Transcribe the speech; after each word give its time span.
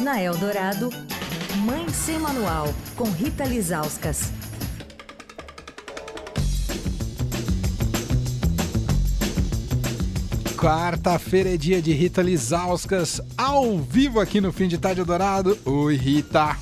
Na 0.00 0.20
Eldorado, 0.20 0.90
Mãe 1.64 1.88
Sem 1.90 2.18
Manual, 2.18 2.74
com 2.96 3.04
Rita 3.04 3.44
Lizauskas. 3.44 4.32
Quarta-feira 10.56 11.54
é 11.54 11.56
dia 11.56 11.82
de 11.82 11.92
Rita 11.92 12.22
Lizauskas, 12.22 13.20
ao 13.36 13.78
vivo 13.78 14.18
aqui 14.18 14.40
no 14.40 14.52
Fim 14.52 14.66
de 14.66 14.78
Tarde 14.78 15.00
Eldorado. 15.00 15.58
Oi, 15.64 15.94
Rita. 15.96 16.56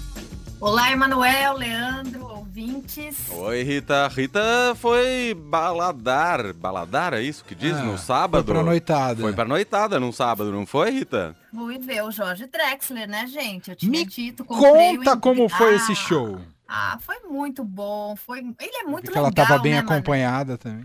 Olá, 0.60 0.90
Emanuel, 0.90 1.56
Leandro, 1.56 2.19
ouvintes. 2.54 3.30
Oi, 3.30 3.62
Rita. 3.62 4.08
Rita 4.08 4.74
foi 4.76 5.34
baladar. 5.34 6.52
Baladar, 6.52 7.14
é 7.14 7.22
isso 7.22 7.44
que 7.44 7.54
diz? 7.54 7.76
Ah, 7.76 7.82
no 7.84 7.96
sábado? 7.96 8.44
Foi 8.44 8.54
pra 8.54 8.62
noitada. 8.64 9.22
Foi 9.22 9.32
pra 9.32 9.44
noitada 9.44 10.00
num 10.00 10.10
sábado, 10.12 10.50
não 10.50 10.66
foi, 10.66 10.90
Rita? 10.90 11.36
Fui 11.54 11.78
ver 11.78 12.02
o 12.02 12.10
Jorge 12.10 12.46
Drexler, 12.46 13.08
né, 13.08 13.26
gente? 13.28 13.70
Eu 13.70 13.76
tinha 13.76 13.90
Me 13.92 14.04
dito, 14.04 14.42
o 14.42 14.46
Conta 14.46 14.82
ingre- 14.82 15.20
como 15.20 15.48
foi 15.48 15.74
Ah, 15.74 15.76
esse 15.76 15.94
show. 15.94 16.40
Ah, 16.66 16.98
foi 17.00 17.20
muito 17.20 17.62
bom. 17.64 18.16
Foi... 18.16 18.40
Ele 18.40 18.76
é 18.78 18.82
muito 18.84 19.08
legal, 19.08 19.24
ela 19.26 19.32
tava 19.32 19.58
bem 19.58 19.72
né, 19.74 19.82
mano? 19.82 19.92
acompanhada 19.92 20.58
também. 20.58 20.84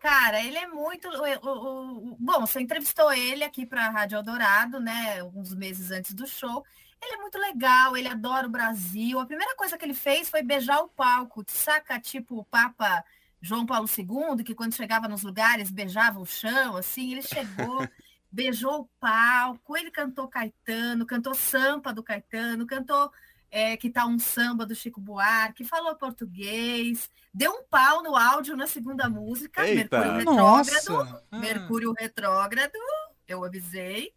Cara, 0.00 0.40
ele 0.42 0.56
é 0.56 0.66
muito. 0.68 1.08
o- 1.08 1.48
o- 1.48 2.12
o- 2.12 2.16
Bom, 2.18 2.40
você 2.46 2.60
entrevistou 2.60 3.12
ele 3.12 3.42
aqui 3.44 3.64
para 3.66 3.86
a 3.86 3.90
Rádio 3.90 4.16
Eldorado, 4.16 4.80
né? 4.80 5.20
Alguns 5.20 5.54
meses 5.54 5.90
antes 5.92 6.12
do 6.12 6.26
show. 6.26 6.64
Ele 7.02 7.14
é 7.14 7.16
muito 7.18 7.36
legal, 7.36 7.96
ele 7.96 8.06
adora 8.06 8.46
o 8.46 8.50
Brasil. 8.50 9.18
A 9.18 9.26
primeira 9.26 9.56
coisa 9.56 9.76
que 9.76 9.84
ele 9.84 9.94
fez 9.94 10.30
foi 10.30 10.42
beijar 10.42 10.78
o 10.80 10.88
palco, 10.88 11.44
saca? 11.48 11.98
Tipo 11.98 12.38
o 12.38 12.44
Papa 12.44 13.04
João 13.40 13.66
Paulo 13.66 13.88
II, 13.88 14.44
que 14.44 14.54
quando 14.54 14.74
chegava 14.74 15.08
nos 15.08 15.24
lugares 15.24 15.70
beijava 15.70 16.20
o 16.20 16.26
chão, 16.26 16.76
assim. 16.76 17.10
Ele 17.10 17.22
chegou, 17.22 17.88
beijou 18.30 18.82
o 18.82 18.88
palco, 19.00 19.76
ele 19.76 19.90
cantou 19.90 20.28
Caetano, 20.28 21.04
cantou 21.04 21.34
Sampa 21.34 21.92
do 21.92 22.04
Caetano, 22.04 22.66
cantou 22.66 23.10
é, 23.50 23.76
que 23.76 23.90
tá 23.90 24.06
um 24.06 24.18
samba 24.18 24.64
do 24.64 24.74
Chico 24.74 25.00
Buarque, 25.00 25.64
falou 25.64 25.96
português, 25.96 27.10
deu 27.34 27.50
um 27.50 27.64
pau 27.64 28.02
no 28.02 28.16
áudio 28.16 28.56
na 28.56 28.68
segunda 28.68 29.10
música, 29.10 29.66
Eita. 29.66 29.98
Mercúrio 29.98 30.16
Retrógrado. 30.16 30.88
Nossa! 30.88 31.24
Ah. 31.30 31.38
Mercúrio 31.38 31.94
retrógrado, 31.98 32.78
eu 33.26 33.44
avisei. 33.44 34.14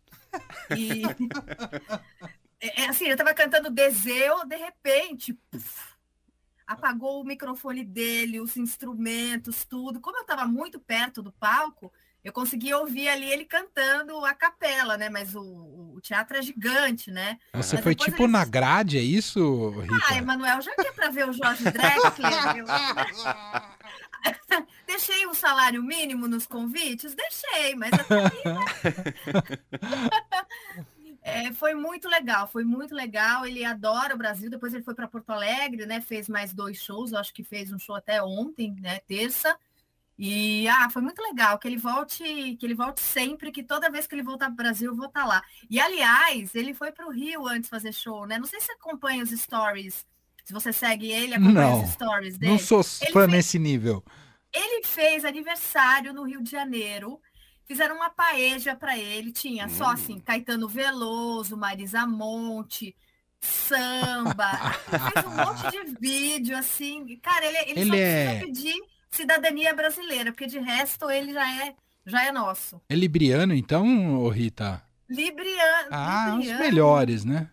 E 0.77 1.01
é, 2.69 2.81
é 2.83 2.87
assim, 2.89 3.07
eu 3.07 3.17
tava 3.17 3.33
cantando 3.33 3.69
Deseu, 3.69 4.45
de 4.45 4.55
repente, 4.55 5.33
puf, 5.51 5.93
apagou 6.65 7.21
o 7.21 7.25
microfone 7.25 7.83
dele, 7.83 8.39
os 8.39 8.55
instrumentos, 8.57 9.65
tudo. 9.65 9.99
Como 9.99 10.17
eu 10.17 10.21
estava 10.21 10.45
muito 10.45 10.79
perto 10.79 11.21
do 11.21 11.31
palco, 11.31 11.91
eu 12.23 12.33
consegui 12.33 12.73
ouvir 12.73 13.07
ali 13.07 13.31
ele 13.31 13.45
cantando 13.45 14.25
a 14.25 14.33
capela, 14.33 14.97
né? 14.97 15.09
Mas 15.09 15.35
o, 15.35 15.93
o 15.95 15.99
teatro 16.01 16.35
é 16.37 16.41
gigante, 16.41 17.11
né? 17.11 17.37
Você 17.53 17.75
Mas 17.75 17.83
foi 17.83 17.93
tipo 17.93 18.23
ele- 18.23 18.31
na 18.31 18.43
grade, 18.45 18.97
é 18.97 19.01
isso, 19.01 19.69
Rita? 19.79 19.95
Ah, 20.09 20.17
Emanuel, 20.17 20.59
já 20.61 20.71
que 20.73 20.87
é 20.87 20.91
para 20.91 21.09
ver 21.09 21.29
o 21.29 21.33
Jorge 21.33 21.63
Drexler, 21.65 22.57
eu- 22.57 22.65
deixei 24.87 25.27
o 25.27 25.35
salário 25.35 25.83
mínimo 25.83 26.27
nos 26.27 26.47
convites? 26.47 27.13
Deixei, 27.13 27.75
mas 27.75 27.93
até 27.93 28.25
aí, 28.25 28.41
né? 28.43 28.65
É, 31.45 31.53
foi 31.53 31.75
muito 31.75 32.07
legal, 32.07 32.47
foi 32.47 32.63
muito 32.63 32.95
legal. 32.95 33.45
Ele 33.45 33.63
adora 33.63 34.15
o 34.15 34.17
Brasil. 34.17 34.49
Depois 34.49 34.73
ele 34.73 34.83
foi 34.83 34.95
para 34.95 35.07
Porto 35.07 35.29
Alegre, 35.29 35.85
né? 35.85 36.01
Fez 36.01 36.27
mais 36.27 36.53
dois 36.53 36.77
shows. 36.77 37.11
Eu 37.11 37.19
acho 37.19 37.33
que 37.33 37.43
fez 37.43 37.71
um 37.71 37.77
show 37.77 37.95
até 37.95 38.21
ontem, 38.23 38.75
né? 38.79 38.99
Terça. 38.99 39.55
E 40.17 40.67
ah, 40.67 40.89
foi 40.89 41.01
muito 41.01 41.21
legal 41.21 41.59
que 41.59 41.67
ele 41.67 41.77
volte, 41.77 42.23
que 42.55 42.65
ele 42.65 42.73
volte 42.73 43.01
sempre, 43.01 43.51
que 43.51 43.61
toda 43.61 43.91
vez 43.91 44.07
que 44.07 44.15
ele 44.15 44.23
voltar 44.23 44.45
para 44.45 44.53
o 44.53 44.55
Brasil, 44.55 44.91
eu 44.91 44.95
vou 44.95 45.07
estar 45.07 45.25
lá. 45.25 45.43
E 45.69 45.79
aliás, 45.79 46.55
ele 46.55 46.73
foi 46.73 46.91
para 46.91 47.05
o 47.05 47.11
Rio 47.11 47.45
antes 47.45 47.69
fazer 47.69 47.93
show, 47.93 48.25
né? 48.25 48.37
Não 48.37 48.45
sei 48.45 48.61
se 48.61 48.71
acompanha 48.71 49.23
os 49.23 49.29
stories. 49.29 50.05
Se 50.45 50.53
você 50.53 50.71
segue 50.71 51.11
ele, 51.11 51.33
acompanha 51.33 51.69
Não, 51.69 51.83
os 51.83 51.91
stories 51.91 52.37
dele. 52.37 52.53
Não 52.53 52.59
sou 52.59 52.83
fã 52.83 53.25
fez- 53.25 53.27
nesse 53.27 53.59
nível. 53.59 54.03
Ele 54.53 54.85
fez 54.85 55.25
aniversário 55.25 56.13
no 56.13 56.23
Rio 56.23 56.41
de 56.41 56.49
Janeiro. 56.49 57.19
Fizeram 57.67 57.95
uma 57.95 58.09
paeja 58.09 58.75
para 58.75 58.97
ele. 58.97 59.31
Tinha 59.31 59.67
só 59.69 59.85
Hum. 59.85 59.91
assim, 59.91 60.19
Caetano 60.19 60.67
Veloso, 60.67 61.57
Marisa 61.57 62.05
Monte, 62.05 62.95
samba. 63.41 64.51
Fez 65.13 65.25
um 65.25 65.35
monte 65.35 65.71
de 65.71 65.99
vídeo, 65.99 66.57
assim. 66.57 67.17
Cara, 67.21 67.45
ele, 67.45 67.57
ele, 67.71 67.79
Ele 67.81 67.89
só 67.89 67.95
é- 67.95 68.25
precisa 68.39 68.45
pedir 68.45 68.75
cidadania 69.09 69.73
brasileira, 69.73 70.31
porque 70.31 70.45
de 70.47 70.59
resto 70.59 71.09
ele 71.09 71.33
já 71.33 71.63
é, 71.65 71.75
já 72.05 72.25
é 72.25 72.31
nosso. 72.31 72.81
É 72.89 72.95
libriano, 72.95 73.53
então, 73.53 74.27
Rita? 74.29 74.83
Libriano. 75.09 75.89
Ah, 75.91 76.29
os 76.33 76.39
Libriano. 76.39 76.59
melhores, 76.63 77.23
né? 77.25 77.49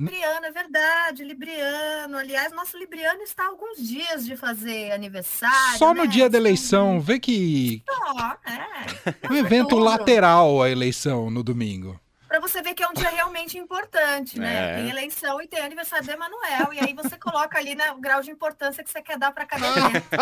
Libriano, 0.00 0.46
é 0.46 0.50
verdade, 0.50 1.24
Libriano. 1.24 2.18
Aliás, 2.18 2.52
nosso 2.52 2.78
Libriano 2.78 3.22
está 3.22 3.44
há 3.44 3.48
alguns 3.48 3.78
dias 3.78 4.24
de 4.24 4.36
fazer 4.36 4.92
aniversário. 4.92 5.78
Só 5.78 5.92
no 5.92 6.04
né? 6.04 6.08
dia 6.08 6.30
da 6.30 6.38
eleição. 6.38 7.00
Vê 7.00 7.18
que 7.18 7.82
Só, 7.84 8.36
é. 8.46 9.14
um 9.30 9.36
evento 9.36 9.76
lateral 9.76 10.62
a 10.62 10.70
eleição 10.70 11.30
no 11.30 11.42
domingo. 11.42 12.00
Para 12.28 12.40
você 12.40 12.60
ver 12.60 12.74
que 12.74 12.82
é 12.82 12.88
um 12.88 12.92
dia 12.92 13.08
realmente 13.08 13.56
importante, 13.56 14.38
né? 14.38 14.72
É. 14.72 14.76
Tem 14.76 14.90
eleição 14.90 15.40
e 15.40 15.48
tem 15.48 15.60
aniversário 15.60 16.04
do 16.04 16.12
Emanuel. 16.12 16.74
E 16.74 16.78
aí 16.78 16.92
você 16.92 17.16
coloca 17.16 17.58
ali 17.58 17.74
né, 17.74 17.90
o 17.92 17.96
grau 17.96 18.20
de 18.20 18.30
importância 18.30 18.84
que 18.84 18.90
você 18.90 19.00
quer 19.00 19.18
dar 19.18 19.32
para 19.32 19.46
cada 19.46 19.66
evento. 19.72 20.04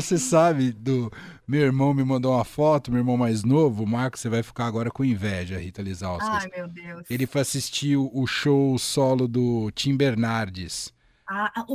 Você 0.00 0.16
sabe 0.16 0.70
do. 0.72 1.10
Meu 1.46 1.62
irmão 1.62 1.94
me 1.94 2.04
mandou 2.04 2.34
uma 2.34 2.44
foto, 2.44 2.90
meu 2.90 3.00
irmão 3.00 3.16
mais 3.16 3.42
novo, 3.42 3.82
o 3.82 3.86
Marcos, 3.86 4.20
você 4.20 4.28
vai 4.28 4.42
ficar 4.42 4.66
agora 4.66 4.90
com 4.90 5.02
inveja, 5.02 5.58
Rita 5.58 5.80
Lizauskas. 5.80 6.44
Ai, 6.44 6.48
meu 6.54 6.68
Deus. 6.68 7.04
Ele 7.08 7.26
foi 7.26 7.40
assistir 7.40 7.96
o 7.96 8.10
o 8.12 8.26
show 8.26 8.78
solo 8.78 9.26
do 9.26 9.70
Tim 9.72 9.96
Bernardes. 9.96 10.92
Ah, 11.30 11.52
o, 11.68 11.74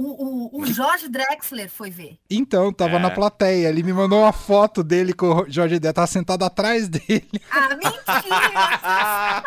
o, 0.58 0.62
o 0.62 0.66
Jorge 0.66 1.08
Drexler 1.08 1.70
foi 1.70 1.92
ver. 1.92 2.18
Então, 2.28 2.74
tava 2.74 2.96
É. 2.96 3.00
na 3.00 3.12
plateia. 3.12 3.68
Ele 3.70 3.84
me 3.84 3.94
mandou 3.94 4.22
uma 4.24 4.34
foto 4.34 4.84
dele 4.84 5.14
com 5.14 5.28
o 5.44 5.46
Jorge 5.50 5.78
Dé, 5.80 5.94
tava 5.94 6.08
sentado 6.08 6.44
atrás 6.44 6.88
dele. 6.90 7.30
Ah, 7.52 7.70
mentira! 7.70 9.44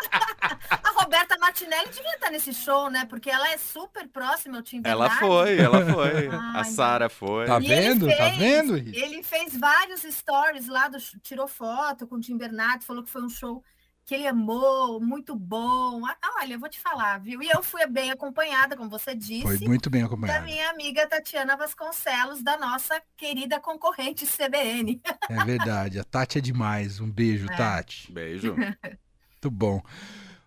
A 0.69 0.91
Roberta 1.01 1.37
Martinelli 1.37 1.89
devia 1.89 2.13
estar 2.15 2.29
nesse 2.31 2.53
show, 2.53 2.89
né? 2.89 3.05
Porque 3.09 3.29
ela 3.29 3.49
é 3.49 3.57
super 3.57 4.07
próxima 4.07 4.57
ao 4.57 4.63
Tim 4.63 4.81
Ela 4.83 5.09
foi, 5.09 5.57
ela 5.59 5.85
foi. 5.93 6.27
Ai, 6.31 6.61
A 6.61 6.63
Sara 6.63 7.09
foi. 7.09 7.45
Tá 7.45 7.59
E 7.59 7.65
ele 7.65 7.75
vendo? 7.75 8.07
Tá 8.07 8.15
fez- 8.15 8.37
vendo, 8.37 8.75
Rita? 8.77 8.99
Ele 8.99 9.23
fez 9.23 9.57
vários 9.57 10.01
stories 10.03 10.67
lá, 10.67 10.87
do, 10.87 10.97
tirou 11.21 11.47
foto 11.47 12.07
com 12.07 12.15
o 12.15 12.19
Tim 12.21 12.37
Bernardes, 12.37 12.85
falou 12.87 13.03
que 13.03 13.09
foi 13.09 13.23
um 13.23 13.29
show 13.29 13.63
que 14.07 14.15
ele 14.15 14.25
amou, 14.25 15.01
muito 15.01 15.35
bom. 15.35 16.01
Ah, 16.07 16.15
Olha, 16.41 16.53
eu 16.53 16.59
vou 16.59 16.69
te 16.69 16.79
falar, 16.79 17.19
viu? 17.19 17.43
E 17.43 17.49
eu 17.49 17.61
fui 17.61 17.85
bem 17.87 18.09
acompanhada, 18.09 18.77
como 18.77 18.89
você 18.89 19.13
disse, 19.13 19.41
Foi 19.41 19.57
muito 19.59 19.89
bem 19.89 19.99
da 20.01 20.07
acompanhado. 20.07 20.45
minha 20.45 20.69
amiga 20.69 21.05
Tatiana 21.05 21.57
Vasconcelos, 21.57 22.41
da 22.41 22.57
nossa 22.57 23.01
querida 23.17 23.59
concorrente 23.59 24.25
CBN. 24.25 25.01
É 25.29 25.43
verdade. 25.43 25.99
A 25.99 26.05
Tati 26.05 26.37
é 26.37 26.41
demais. 26.41 27.01
Um 27.01 27.11
beijo, 27.11 27.47
É. 27.51 27.55
Tati. 27.57 28.09
Beijo. 28.09 28.55
Muito 28.55 29.51
bom. 29.51 29.81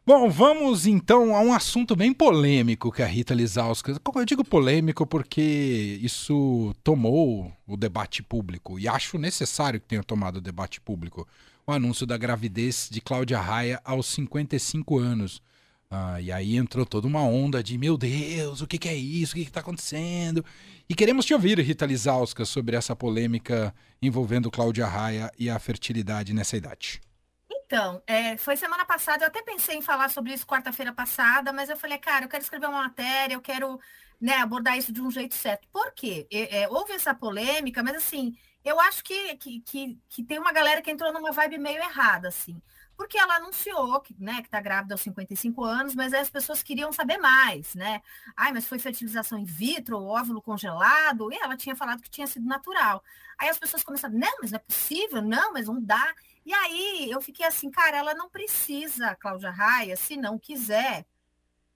Bom, 0.06 0.30
vamos 0.30 0.86
então 0.86 1.36
a 1.36 1.40
um 1.40 1.52
assunto 1.52 1.94
bem 1.94 2.14
polêmico 2.14 2.90
que 2.90 3.02
a 3.02 3.06
Rita 3.06 3.34
Lizauskas. 3.34 3.98
Eu 4.16 4.24
digo 4.24 4.42
polêmico 4.42 5.06
porque 5.06 5.98
isso 6.02 6.74
tomou 6.82 7.52
o 7.66 7.76
debate 7.76 8.22
público 8.22 8.78
e 8.78 8.88
acho 8.88 9.18
necessário 9.18 9.78
que 9.78 9.86
tenha 9.86 10.02
tomado 10.02 10.36
o 10.36 10.40
debate 10.40 10.80
público. 10.80 11.28
O 11.70 11.72
anúncio 11.72 12.04
da 12.04 12.18
gravidez 12.18 12.88
de 12.90 13.00
Cláudia 13.00 13.38
Raia 13.38 13.80
aos 13.84 14.06
55 14.06 14.98
anos. 14.98 15.40
Ah, 15.88 16.20
e 16.20 16.32
aí 16.32 16.56
entrou 16.56 16.84
toda 16.84 17.06
uma 17.06 17.22
onda 17.22 17.62
de 17.62 17.78
meu 17.78 17.96
Deus, 17.96 18.60
o 18.60 18.66
que, 18.66 18.76
que 18.76 18.88
é 18.88 18.94
isso? 18.96 19.34
O 19.34 19.36
que 19.36 19.42
está 19.42 19.60
acontecendo? 19.60 20.44
E 20.88 20.96
queremos 20.96 21.24
te 21.24 21.32
ouvir, 21.32 21.60
Rita 21.60 21.86
Lizauskas, 21.86 22.48
sobre 22.48 22.74
essa 22.74 22.96
polêmica 22.96 23.72
envolvendo 24.02 24.50
Cláudia 24.50 24.84
Raia 24.84 25.30
e 25.38 25.48
a 25.48 25.60
fertilidade 25.60 26.34
nessa 26.34 26.56
idade. 26.56 27.00
Então, 27.48 28.02
é, 28.04 28.36
foi 28.36 28.56
semana 28.56 28.84
passada, 28.84 29.22
eu 29.22 29.28
até 29.28 29.40
pensei 29.40 29.76
em 29.76 29.82
falar 29.82 30.10
sobre 30.10 30.34
isso 30.34 30.44
quarta-feira 30.44 30.92
passada, 30.92 31.52
mas 31.52 31.70
eu 31.70 31.76
falei, 31.76 31.98
cara, 31.98 32.24
eu 32.24 32.28
quero 32.28 32.42
escrever 32.42 32.66
uma 32.66 32.82
matéria, 32.82 33.34
eu 33.34 33.40
quero 33.40 33.78
né, 34.20 34.38
abordar 34.38 34.76
isso 34.76 34.92
de 34.92 35.00
um 35.00 35.08
jeito 35.08 35.36
certo. 35.36 35.68
Por 35.72 35.92
quê? 35.94 36.26
É, 36.32 36.62
é, 36.62 36.68
houve 36.68 36.94
essa 36.94 37.14
polêmica, 37.14 37.80
mas 37.80 37.94
assim, 37.94 38.34
eu 38.64 38.78
acho 38.80 39.02
que, 39.02 39.36
que, 39.36 39.60
que, 39.60 39.98
que 40.08 40.22
tem 40.22 40.38
uma 40.38 40.52
galera 40.52 40.82
que 40.82 40.90
entrou 40.90 41.12
numa 41.12 41.32
vibe 41.32 41.58
meio 41.58 41.82
errada, 41.82 42.28
assim. 42.28 42.60
Porque 42.96 43.16
ela 43.16 43.36
anunciou 43.36 43.98
que, 44.00 44.14
né, 44.18 44.42
que 44.42 44.50
tá 44.50 44.60
grávida 44.60 44.92
aos 44.92 45.00
55 45.00 45.64
anos, 45.64 45.94
mas 45.94 46.12
aí 46.12 46.20
as 46.20 46.28
pessoas 46.28 46.62
queriam 46.62 46.92
saber 46.92 47.16
mais, 47.16 47.74
né? 47.74 48.02
Ai, 48.36 48.52
mas 48.52 48.66
foi 48.68 48.78
fertilização 48.78 49.38
in 49.38 49.44
vitro, 49.44 50.02
óvulo 50.02 50.42
congelado, 50.42 51.32
e 51.32 51.36
ela 51.36 51.56
tinha 51.56 51.74
falado 51.74 52.02
que 52.02 52.10
tinha 52.10 52.26
sido 52.26 52.46
natural. 52.46 53.02
Aí 53.38 53.48
as 53.48 53.58
pessoas 53.58 53.82
começaram, 53.82 54.14
não, 54.14 54.38
mas 54.42 54.50
não 54.50 54.56
é 54.56 54.60
possível, 54.60 55.22
não, 55.22 55.54
mas 55.54 55.66
não 55.66 55.80
dá. 55.82 56.14
E 56.44 56.52
aí 56.52 57.10
eu 57.10 57.22
fiquei 57.22 57.46
assim, 57.46 57.70
cara, 57.70 57.96
ela 57.96 58.12
não 58.12 58.28
precisa, 58.28 59.14
Cláudia 59.14 59.50
Raia, 59.50 59.96
se 59.96 60.18
não 60.18 60.38
quiser, 60.38 61.06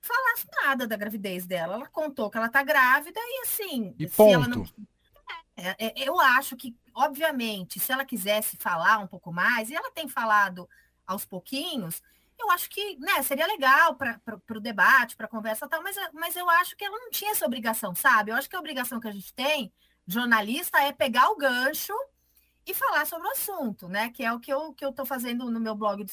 falar 0.03 0.35
nada 0.63 0.87
da 0.87 0.97
gravidez 0.97 1.47
dela. 1.47 1.77
Ela 1.77 1.87
contou 1.87 2.31
que 2.31 2.37
ela 2.37 2.51
tá 2.51 2.63
grávida 2.63 3.19
e 3.19 3.43
assim, 3.47 3.95
E 3.99 4.07
se 4.07 4.23
ela 4.31 4.47
não. 4.47 4.67
É, 5.57 5.87
é, 5.87 6.09
eu 6.09 6.21
acho 6.21 6.57
que, 6.57 6.77
obviamente, 6.95 7.79
se 7.79 7.93
ela 7.93 8.05
quisesse 8.05 8.57
falar 8.57 8.99
um 8.99 9.07
pouco 9.07 9.33
mais, 9.33 9.71
e 9.71 9.75
ela 9.75 9.91
tem 9.91 10.09
falado 10.09 10.69
aos 11.07 11.25
pouquinhos, 11.25 12.03
eu 12.39 12.51
acho 12.51 12.69
que 12.69 12.97
né, 12.99 13.23
seria 13.23 13.47
legal 13.47 13.95
para 13.95 14.21
o 14.57 14.61
debate, 14.61 15.17
para 15.17 15.27
a 15.27 15.29
conversa 15.29 15.69
tal, 15.69 15.83
mas, 15.83 15.97
mas 16.13 16.37
eu 16.37 16.49
acho 16.51 16.77
que 16.77 16.85
ela 16.85 16.99
não 16.99 17.11
tinha 17.11 17.31
essa 17.31 17.47
obrigação, 17.47 17.95
sabe? 17.95 18.31
Eu 18.31 18.37
acho 18.37 18.49
que 18.49 18.57
a 18.57 18.61
obrigação 18.61 18.99
que 19.01 19.09
a 19.09 19.13
gente 19.13 19.33
tem, 19.33 19.73
jornalista, 20.07 20.79
é 20.81 20.93
pegar 20.93 21.31
o 21.31 21.37
gancho 21.37 21.95
e 22.67 22.75
falar 22.75 23.07
sobre 23.07 23.29
o 23.29 23.31
assunto, 23.31 23.89
né? 23.89 24.11
Que 24.11 24.25
é 24.25 24.33
o 24.33 24.41
que 24.41 24.53
eu 24.53 24.73
que 24.73 24.85
eu 24.85 24.91
estou 24.91 25.07
fazendo 25.07 25.51
no 25.51 25.61
meu 25.61 25.75
blog 25.75 26.05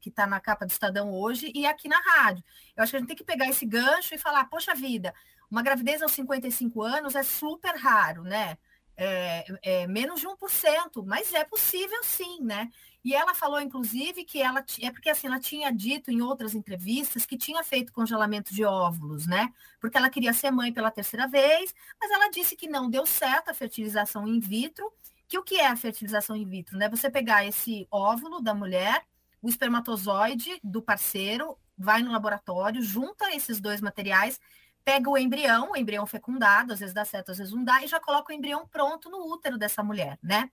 que 0.00 0.08
está 0.08 0.26
na 0.26 0.40
capa 0.40 0.66
do 0.66 0.70
Estadão 0.70 1.12
hoje 1.12 1.50
e 1.54 1.66
aqui 1.66 1.88
na 1.88 2.00
rádio. 2.00 2.44
Eu 2.76 2.82
acho 2.82 2.90
que 2.90 2.96
a 2.96 3.00
gente 3.00 3.08
tem 3.08 3.16
que 3.16 3.24
pegar 3.24 3.48
esse 3.48 3.64
gancho 3.64 4.14
e 4.14 4.18
falar, 4.18 4.44
poxa 4.46 4.74
vida, 4.74 5.14
uma 5.50 5.62
gravidez 5.62 6.02
aos 6.02 6.12
55 6.12 6.82
anos 6.82 7.14
é 7.14 7.22
super 7.22 7.76
raro, 7.76 8.22
né? 8.24 8.58
É, 8.96 9.44
é 9.62 9.86
menos 9.86 10.20
de 10.20 10.26
1%, 10.26 11.04
mas 11.04 11.32
é 11.34 11.44
possível 11.44 12.02
sim, 12.02 12.40
né? 12.40 12.70
E 13.04 13.14
ela 13.14 13.34
falou, 13.34 13.60
inclusive, 13.60 14.24
que 14.24 14.40
ela 14.40 14.64
é 14.80 14.90
porque 14.90 15.10
assim 15.10 15.26
ela 15.26 15.38
tinha 15.38 15.70
dito 15.70 16.10
em 16.10 16.22
outras 16.22 16.54
entrevistas 16.54 17.24
que 17.24 17.36
tinha 17.36 17.62
feito 17.62 17.92
congelamento 17.92 18.52
de 18.52 18.64
óvulos, 18.64 19.26
né? 19.26 19.52
Porque 19.80 19.96
ela 19.96 20.10
queria 20.10 20.32
ser 20.32 20.50
mãe 20.50 20.72
pela 20.72 20.90
terceira 20.90 21.28
vez, 21.28 21.74
mas 22.00 22.10
ela 22.10 22.30
disse 22.30 22.56
que 22.56 22.68
não 22.68 22.90
deu 22.90 23.06
certo 23.06 23.50
a 23.50 23.54
fertilização 23.54 24.26
in 24.26 24.40
vitro 24.40 24.92
que 25.28 25.38
o 25.38 25.42
que 25.42 25.56
é 25.56 25.66
a 25.66 25.76
fertilização 25.76 26.36
in 26.36 26.46
vitro? 26.46 26.76
Né? 26.78 26.88
Você 26.88 27.10
pegar 27.10 27.44
esse 27.44 27.86
óvulo 27.90 28.40
da 28.40 28.54
mulher, 28.54 29.04
o 29.42 29.48
espermatozoide 29.48 30.58
do 30.62 30.80
parceiro, 30.80 31.58
vai 31.76 32.02
no 32.02 32.12
laboratório, 32.12 32.82
junta 32.82 33.34
esses 33.34 33.60
dois 33.60 33.80
materiais, 33.80 34.40
pega 34.86 35.10
o 35.10 35.18
embrião, 35.18 35.72
o 35.72 35.76
embrião 35.76 36.06
fecundado, 36.06 36.72
às 36.72 36.78
vezes 36.78 36.94
dá 36.94 37.04
certo, 37.04 37.32
às 37.32 37.38
vezes 37.38 37.52
não 37.52 37.64
dá, 37.64 37.82
e 37.82 37.88
já 37.88 37.98
coloca 37.98 38.32
o 38.32 38.36
embrião 38.36 38.64
pronto 38.68 39.10
no 39.10 39.18
útero 39.32 39.58
dessa 39.58 39.82
mulher, 39.82 40.16
né? 40.22 40.48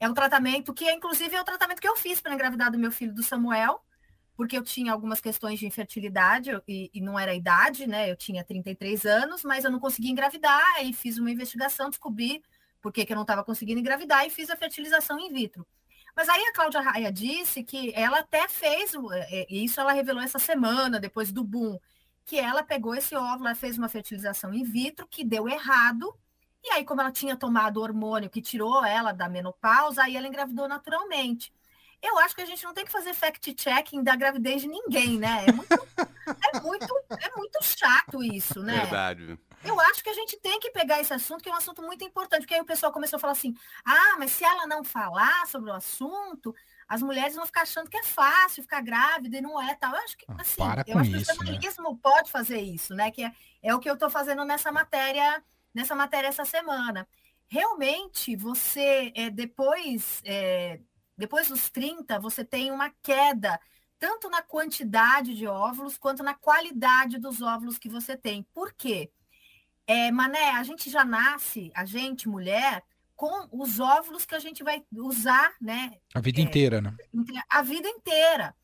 É 0.00 0.08
um 0.08 0.12
tratamento 0.12 0.74
que, 0.74 0.90
inclusive, 0.90 1.36
é 1.36 1.40
o 1.40 1.44
tratamento 1.44 1.80
que 1.80 1.86
eu 1.86 1.94
fiz 1.94 2.20
para 2.20 2.34
engravidar 2.34 2.72
do 2.72 2.78
meu 2.78 2.90
filho 2.90 3.14
do 3.14 3.22
Samuel, 3.22 3.80
porque 4.34 4.58
eu 4.58 4.64
tinha 4.64 4.92
algumas 4.92 5.20
questões 5.20 5.60
de 5.60 5.66
infertilidade 5.66 6.50
e, 6.66 6.90
e, 6.92 7.00
não 7.00 7.16
era 7.16 7.32
idade, 7.32 7.86
né? 7.86 8.10
Eu 8.10 8.16
tinha 8.16 8.42
33 8.42 9.06
anos, 9.06 9.44
mas 9.44 9.64
eu 9.64 9.70
não 9.70 9.78
conseguia 9.78 10.10
engravidar, 10.10 10.64
aí 10.74 10.92
fiz 10.92 11.16
uma 11.18 11.30
investigação, 11.30 11.90
descobri 11.90 12.42
porque 12.82 13.04
que 13.04 13.12
eu 13.12 13.16
não 13.16 13.22
estava 13.22 13.44
conseguindo 13.44 13.78
engravidar 13.78 14.26
e 14.26 14.30
fiz 14.30 14.50
a 14.50 14.56
fertilização 14.56 15.20
in 15.20 15.32
vitro. 15.32 15.64
Mas 16.16 16.28
aí 16.28 16.42
a 16.42 16.52
Cláudia 16.52 16.80
Raia 16.80 17.12
disse 17.12 17.62
que 17.62 17.92
ela 17.94 18.18
até 18.18 18.48
fez, 18.48 18.94
é, 19.12 19.42
é, 19.42 19.46
isso 19.48 19.80
ela 19.80 19.92
revelou 19.92 20.22
essa 20.22 20.40
semana, 20.40 20.98
depois 20.98 21.30
do 21.30 21.44
boom, 21.44 21.78
que 22.30 22.38
ela 22.38 22.62
pegou 22.62 22.94
esse 22.94 23.12
óvulo, 23.16 23.48
ela 23.48 23.56
fez 23.56 23.76
uma 23.76 23.88
fertilização 23.88 24.54
in 24.54 24.62
vitro 24.62 25.04
que 25.04 25.24
deu 25.24 25.48
errado, 25.48 26.14
e 26.62 26.70
aí, 26.70 26.84
como 26.84 27.00
ela 27.00 27.10
tinha 27.10 27.34
tomado 27.34 27.80
hormônio 27.80 28.30
que 28.30 28.40
tirou 28.40 28.84
ela 28.84 29.10
da 29.10 29.28
menopausa, 29.28 30.04
aí 30.04 30.16
ela 30.16 30.28
engravidou 30.28 30.68
naturalmente. 30.68 31.52
Eu 32.00 32.16
acho 32.20 32.32
que 32.36 32.40
a 32.40 32.46
gente 32.46 32.62
não 32.62 32.72
tem 32.72 32.84
que 32.84 32.92
fazer 32.92 33.14
fact-checking 33.14 34.04
da 34.04 34.14
gravidez 34.14 34.62
de 34.62 34.68
ninguém, 34.68 35.18
né? 35.18 35.44
É 35.48 35.52
muito, 35.52 35.72
é 36.54 36.60
muito, 36.60 36.94
é 37.18 37.36
muito 37.36 37.64
chato 37.64 38.22
isso, 38.22 38.62
né? 38.62 38.78
Verdade. 38.78 39.36
Eu 39.64 39.80
acho 39.80 40.02
que 40.04 40.08
a 40.10 40.14
gente 40.14 40.38
tem 40.38 40.60
que 40.60 40.70
pegar 40.70 41.00
esse 41.00 41.12
assunto, 41.12 41.42
que 41.42 41.48
é 41.48 41.52
um 41.52 41.56
assunto 41.56 41.82
muito 41.82 42.04
importante, 42.04 42.42
porque 42.42 42.54
aí 42.54 42.60
o 42.60 42.64
pessoal 42.64 42.92
começou 42.92 43.16
a 43.16 43.20
falar 43.20 43.32
assim: 43.32 43.56
ah, 43.84 44.14
mas 44.18 44.30
se 44.30 44.44
ela 44.44 44.68
não 44.68 44.84
falar 44.84 45.46
sobre 45.48 45.68
o 45.68 45.74
assunto, 45.74 46.54
as 46.90 47.00
mulheres 47.02 47.36
vão 47.36 47.46
ficar 47.46 47.62
achando 47.62 47.88
que 47.88 47.96
é 47.96 48.02
fácil 48.02 48.64
ficar 48.64 48.80
grávida 48.80 49.38
e 49.38 49.40
não 49.40 49.62
é 49.62 49.76
tal. 49.76 49.94
Eu 49.94 50.00
acho 50.00 50.18
que 50.18 50.24
ah, 50.26 50.34
assim, 50.40 50.56
Para 50.56 50.82
eu 50.84 50.98
acho 50.98 51.10
isso, 51.12 51.24
que 51.24 51.30
o 51.30 51.34
jornalismo 51.36 51.92
né? 51.92 51.98
pode 52.02 52.30
fazer 52.32 52.60
isso, 52.60 52.96
né? 52.96 53.12
Que 53.12 53.22
é, 53.22 53.32
é 53.62 53.72
o 53.72 53.78
que 53.78 53.88
eu 53.88 53.94
estou 53.94 54.10
fazendo 54.10 54.44
nessa 54.44 54.72
matéria, 54.72 55.40
nessa 55.72 55.94
matéria 55.94 56.26
essa 56.26 56.44
semana. 56.44 57.06
Realmente, 57.46 58.34
você 58.34 59.12
é, 59.14 59.30
depois, 59.30 60.20
é, 60.24 60.80
depois 61.16 61.46
dos 61.46 61.70
30, 61.70 62.18
você 62.18 62.44
tem 62.44 62.72
uma 62.72 62.90
queda 63.00 63.60
tanto 63.96 64.28
na 64.28 64.42
quantidade 64.42 65.36
de 65.36 65.46
óvulos 65.46 65.96
quanto 65.96 66.24
na 66.24 66.34
qualidade 66.34 67.18
dos 67.18 67.40
óvulos 67.40 67.78
que 67.78 67.88
você 67.88 68.16
tem. 68.16 68.42
Por 68.52 68.72
quê? 68.72 69.12
É, 69.86 70.10
Mané, 70.10 70.50
a 70.56 70.64
gente 70.64 70.90
já 70.90 71.04
nasce, 71.04 71.70
a 71.72 71.84
gente, 71.84 72.28
mulher, 72.28 72.82
com 73.20 73.46
os 73.52 73.78
óvulos 73.78 74.24
que 74.24 74.34
a 74.34 74.38
gente 74.38 74.64
vai 74.64 74.82
usar, 74.90 75.52
né? 75.60 75.92
A 76.14 76.20
vida 76.20 76.40
é, 76.40 76.42
inteira, 76.42 76.80
né? 76.80 76.96
A 77.50 77.60
vida 77.60 77.86
inteira. 77.86 78.56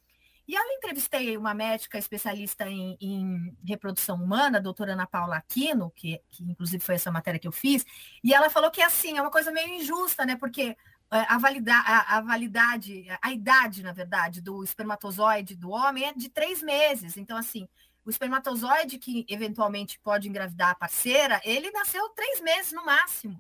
E 0.49 0.55
eu 0.55 0.63
entrevistei 0.79 1.37
uma 1.37 1.53
médica 1.53 1.99
especialista 1.99 2.67
em, 2.67 2.97
em, 2.99 3.55
reprodução 3.69 4.17
humana, 4.17 4.57
a 4.57 4.63
doutora 4.63 4.95
Ana 4.95 5.07
Paula 5.07 5.37
Aquino, 5.37 5.93
que, 5.95 6.19
que, 6.31 6.43
inclusive 6.43 6.83
foi 6.83 6.95
essa 6.95 7.13
matéria 7.13 7.39
que 7.39 7.47
eu 7.47 7.53
fiz, 7.53 7.85
e 8.25 8.33
ela 8.33 8.49
falou 8.49 8.71
que 8.71 8.81
assim, 8.81 9.19
é 9.19 9.21
uma 9.21 9.31
coisa 9.31 9.53
meio 9.53 9.69
injusta, 9.75 10.25
né? 10.25 10.37
Porque 10.37 10.75
é, 11.11 11.19
a, 11.29 11.37
valida, 11.37 11.75
a, 11.75 12.17
a 12.17 12.21
validade, 12.23 13.05
a 13.21 13.31
idade, 13.31 13.83
na 13.83 13.93
verdade, 13.93 14.41
do 14.41 14.65
espermatozoide 14.65 15.55
do 15.55 15.69
homem 15.69 16.05
é 16.05 16.15
de 16.15 16.31
três 16.31 16.63
meses. 16.63 17.19
Então, 17.19 17.37
assim, 17.37 17.69
o 18.07 18.09
espermatozoide 18.09 18.97
que 18.97 19.27
eventualmente 19.29 20.01
pode 20.03 20.31
engravidar 20.31 20.71
a 20.71 20.75
parceira, 20.75 21.43
ele 21.45 21.71
nasceu 21.73 22.09
três 22.09 22.41
meses 22.41 22.73
no 22.73 22.87
máximo. 22.87 23.39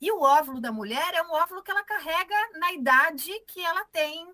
E 0.00 0.12
o 0.12 0.22
óvulo 0.22 0.60
da 0.60 0.70
mulher 0.70 1.14
é 1.14 1.22
um 1.22 1.32
óvulo 1.32 1.62
que 1.62 1.70
ela 1.70 1.84
carrega 1.84 2.34
na 2.58 2.72
idade 2.72 3.30
que 3.46 3.64
ela 3.64 3.84
tem 3.86 4.28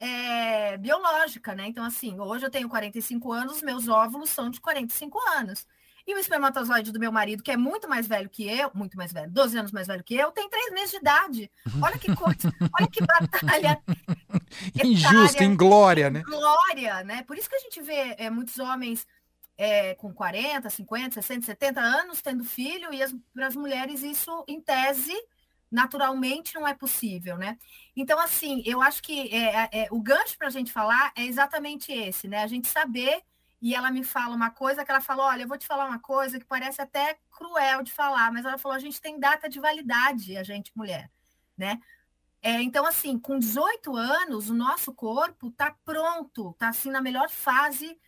é, 0.00 0.76
biológica, 0.76 1.54
né? 1.54 1.66
Então, 1.66 1.84
assim, 1.84 2.20
hoje 2.20 2.46
eu 2.46 2.50
tenho 2.50 2.68
45 2.68 3.32
anos, 3.32 3.62
meus 3.62 3.88
óvulos 3.88 4.30
são 4.30 4.50
de 4.50 4.60
45 4.60 5.18
anos. 5.36 5.66
E 6.06 6.14
o 6.14 6.18
espermatozoide 6.18 6.90
do 6.90 6.98
meu 6.98 7.12
marido, 7.12 7.42
que 7.42 7.50
é 7.50 7.56
muito 7.56 7.86
mais 7.86 8.06
velho 8.06 8.30
que 8.30 8.48
eu, 8.48 8.70
muito 8.72 8.96
mais 8.96 9.12
velho, 9.12 9.30
12 9.30 9.58
anos 9.58 9.72
mais 9.72 9.86
velho 9.86 10.02
que 10.02 10.14
eu, 10.14 10.32
tem 10.32 10.48
três 10.48 10.72
meses 10.72 10.90
de 10.92 10.96
idade. 10.96 11.50
Olha 11.82 11.98
que 11.98 12.14
coisa, 12.14 12.50
olha 12.80 12.88
que 12.90 13.04
batalha. 13.04 13.78
Injusta, 14.82 15.44
inglória, 15.44 16.08
né? 16.08 16.22
Glória, 16.22 17.04
né? 17.04 17.22
Por 17.24 17.36
isso 17.36 17.48
que 17.50 17.56
a 17.56 17.60
gente 17.60 17.82
vê 17.82 18.14
é, 18.16 18.30
muitos 18.30 18.58
homens 18.58 19.06
é, 19.58 19.96
com 19.96 20.14
40, 20.14 20.70
50, 20.70 21.14
60, 21.20 21.46
70 21.46 21.80
anos 21.80 22.22
tendo 22.22 22.44
filho, 22.44 22.94
e 22.94 23.00
para 23.34 23.48
as 23.48 23.56
mulheres 23.56 24.04
isso, 24.04 24.44
em 24.46 24.60
tese, 24.60 25.12
naturalmente 25.70 26.54
não 26.54 26.66
é 26.66 26.72
possível, 26.72 27.36
né? 27.36 27.58
Então, 27.96 28.18
assim, 28.20 28.62
eu 28.64 28.80
acho 28.80 29.02
que 29.02 29.34
é, 29.34 29.64
é, 29.64 29.68
é 29.72 29.88
o 29.90 30.00
gancho 30.00 30.38
para 30.38 30.46
a 30.46 30.50
gente 30.50 30.72
falar 30.72 31.12
é 31.16 31.24
exatamente 31.24 31.92
esse, 31.92 32.28
né? 32.28 32.42
A 32.44 32.46
gente 32.46 32.68
saber, 32.68 33.20
e 33.60 33.74
ela 33.74 33.90
me 33.90 34.04
fala 34.04 34.36
uma 34.36 34.50
coisa 34.50 34.84
que 34.84 34.90
ela 34.92 35.00
falou, 35.00 35.26
olha, 35.26 35.42
eu 35.42 35.48
vou 35.48 35.58
te 35.58 35.66
falar 35.66 35.86
uma 35.86 35.98
coisa 35.98 36.38
que 36.38 36.46
parece 36.46 36.80
até 36.80 37.18
cruel 37.28 37.82
de 37.82 37.92
falar, 37.92 38.32
mas 38.32 38.44
ela 38.46 38.58
falou, 38.58 38.76
a 38.76 38.80
gente 38.80 39.00
tem 39.00 39.18
data 39.18 39.48
de 39.48 39.58
validade, 39.58 40.36
a 40.36 40.44
gente, 40.44 40.70
mulher, 40.76 41.10
né? 41.56 41.80
É, 42.40 42.62
então, 42.62 42.86
assim, 42.86 43.18
com 43.18 43.36
18 43.38 43.96
anos, 43.96 44.48
o 44.48 44.54
nosso 44.54 44.94
corpo 44.94 45.48
está 45.48 45.74
pronto, 45.84 46.52
está 46.52 46.68
assim 46.68 46.90
na 46.90 47.02
melhor 47.02 47.28
fase 47.28 47.98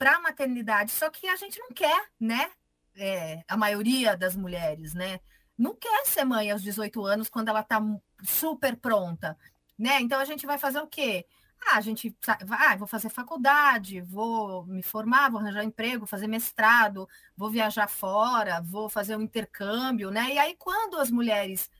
para 0.00 0.16
a 0.16 0.20
maternidade, 0.20 0.92
só 0.92 1.10
que 1.10 1.28
a 1.28 1.36
gente 1.36 1.58
não 1.58 1.68
quer, 1.68 2.06
né? 2.18 2.50
É, 2.96 3.44
a 3.46 3.54
maioria 3.54 4.16
das 4.16 4.34
mulheres, 4.34 4.94
né? 4.94 5.20
Não 5.58 5.74
quer 5.76 6.06
ser 6.06 6.24
mãe 6.24 6.50
aos 6.50 6.62
18 6.62 7.04
anos 7.04 7.28
quando 7.28 7.50
ela 7.50 7.60
está 7.60 7.82
super 8.22 8.76
pronta, 8.76 9.36
né? 9.78 10.00
Então 10.00 10.18
a 10.18 10.24
gente 10.24 10.46
vai 10.46 10.56
fazer 10.56 10.80
o 10.80 10.86
quê? 10.86 11.26
Ah, 11.60 11.76
a 11.76 11.82
gente 11.82 12.16
vai, 12.22 12.72
ah, 12.72 12.76
vou 12.76 12.86
fazer 12.86 13.10
faculdade, 13.10 14.00
vou 14.00 14.64
me 14.64 14.82
formar, 14.82 15.30
vou 15.30 15.38
arranjar 15.38 15.64
emprego, 15.64 16.06
fazer 16.06 16.28
mestrado, 16.28 17.06
vou 17.36 17.50
viajar 17.50 17.86
fora, 17.86 18.62
vou 18.62 18.88
fazer 18.88 19.16
um 19.16 19.20
intercâmbio, 19.20 20.10
né? 20.10 20.32
E 20.32 20.38
aí, 20.38 20.56
quando 20.56 20.96
as 20.96 21.10
mulheres 21.10 21.70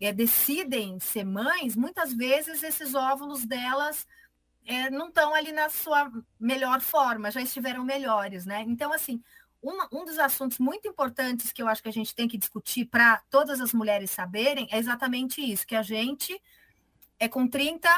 é, 0.00 0.10
decidem 0.10 0.98
ser 1.00 1.24
mães, 1.24 1.76
muitas 1.76 2.14
vezes 2.14 2.62
esses 2.62 2.94
óvulos 2.94 3.44
delas 3.44 4.06
é, 4.68 4.90
não 4.90 5.08
estão 5.08 5.34
ali 5.34 5.50
na 5.50 5.70
sua 5.70 6.12
melhor 6.38 6.80
forma, 6.82 7.30
já 7.30 7.40
estiveram 7.40 7.82
melhores, 7.82 8.44
né? 8.44 8.62
Então, 8.68 8.92
assim, 8.92 9.22
uma, 9.62 9.88
um 9.90 10.04
dos 10.04 10.18
assuntos 10.18 10.58
muito 10.58 10.86
importantes 10.86 11.50
que 11.50 11.62
eu 11.62 11.66
acho 11.66 11.82
que 11.82 11.88
a 11.88 11.92
gente 11.92 12.14
tem 12.14 12.28
que 12.28 12.36
discutir 12.36 12.84
para 12.84 13.22
todas 13.30 13.62
as 13.62 13.72
mulheres 13.72 14.10
saberem 14.10 14.68
é 14.70 14.78
exatamente 14.78 15.40
isso, 15.40 15.66
que 15.66 15.74
a 15.74 15.82
gente 15.82 16.38
é 17.18 17.26
com 17.26 17.48
30, 17.48 17.88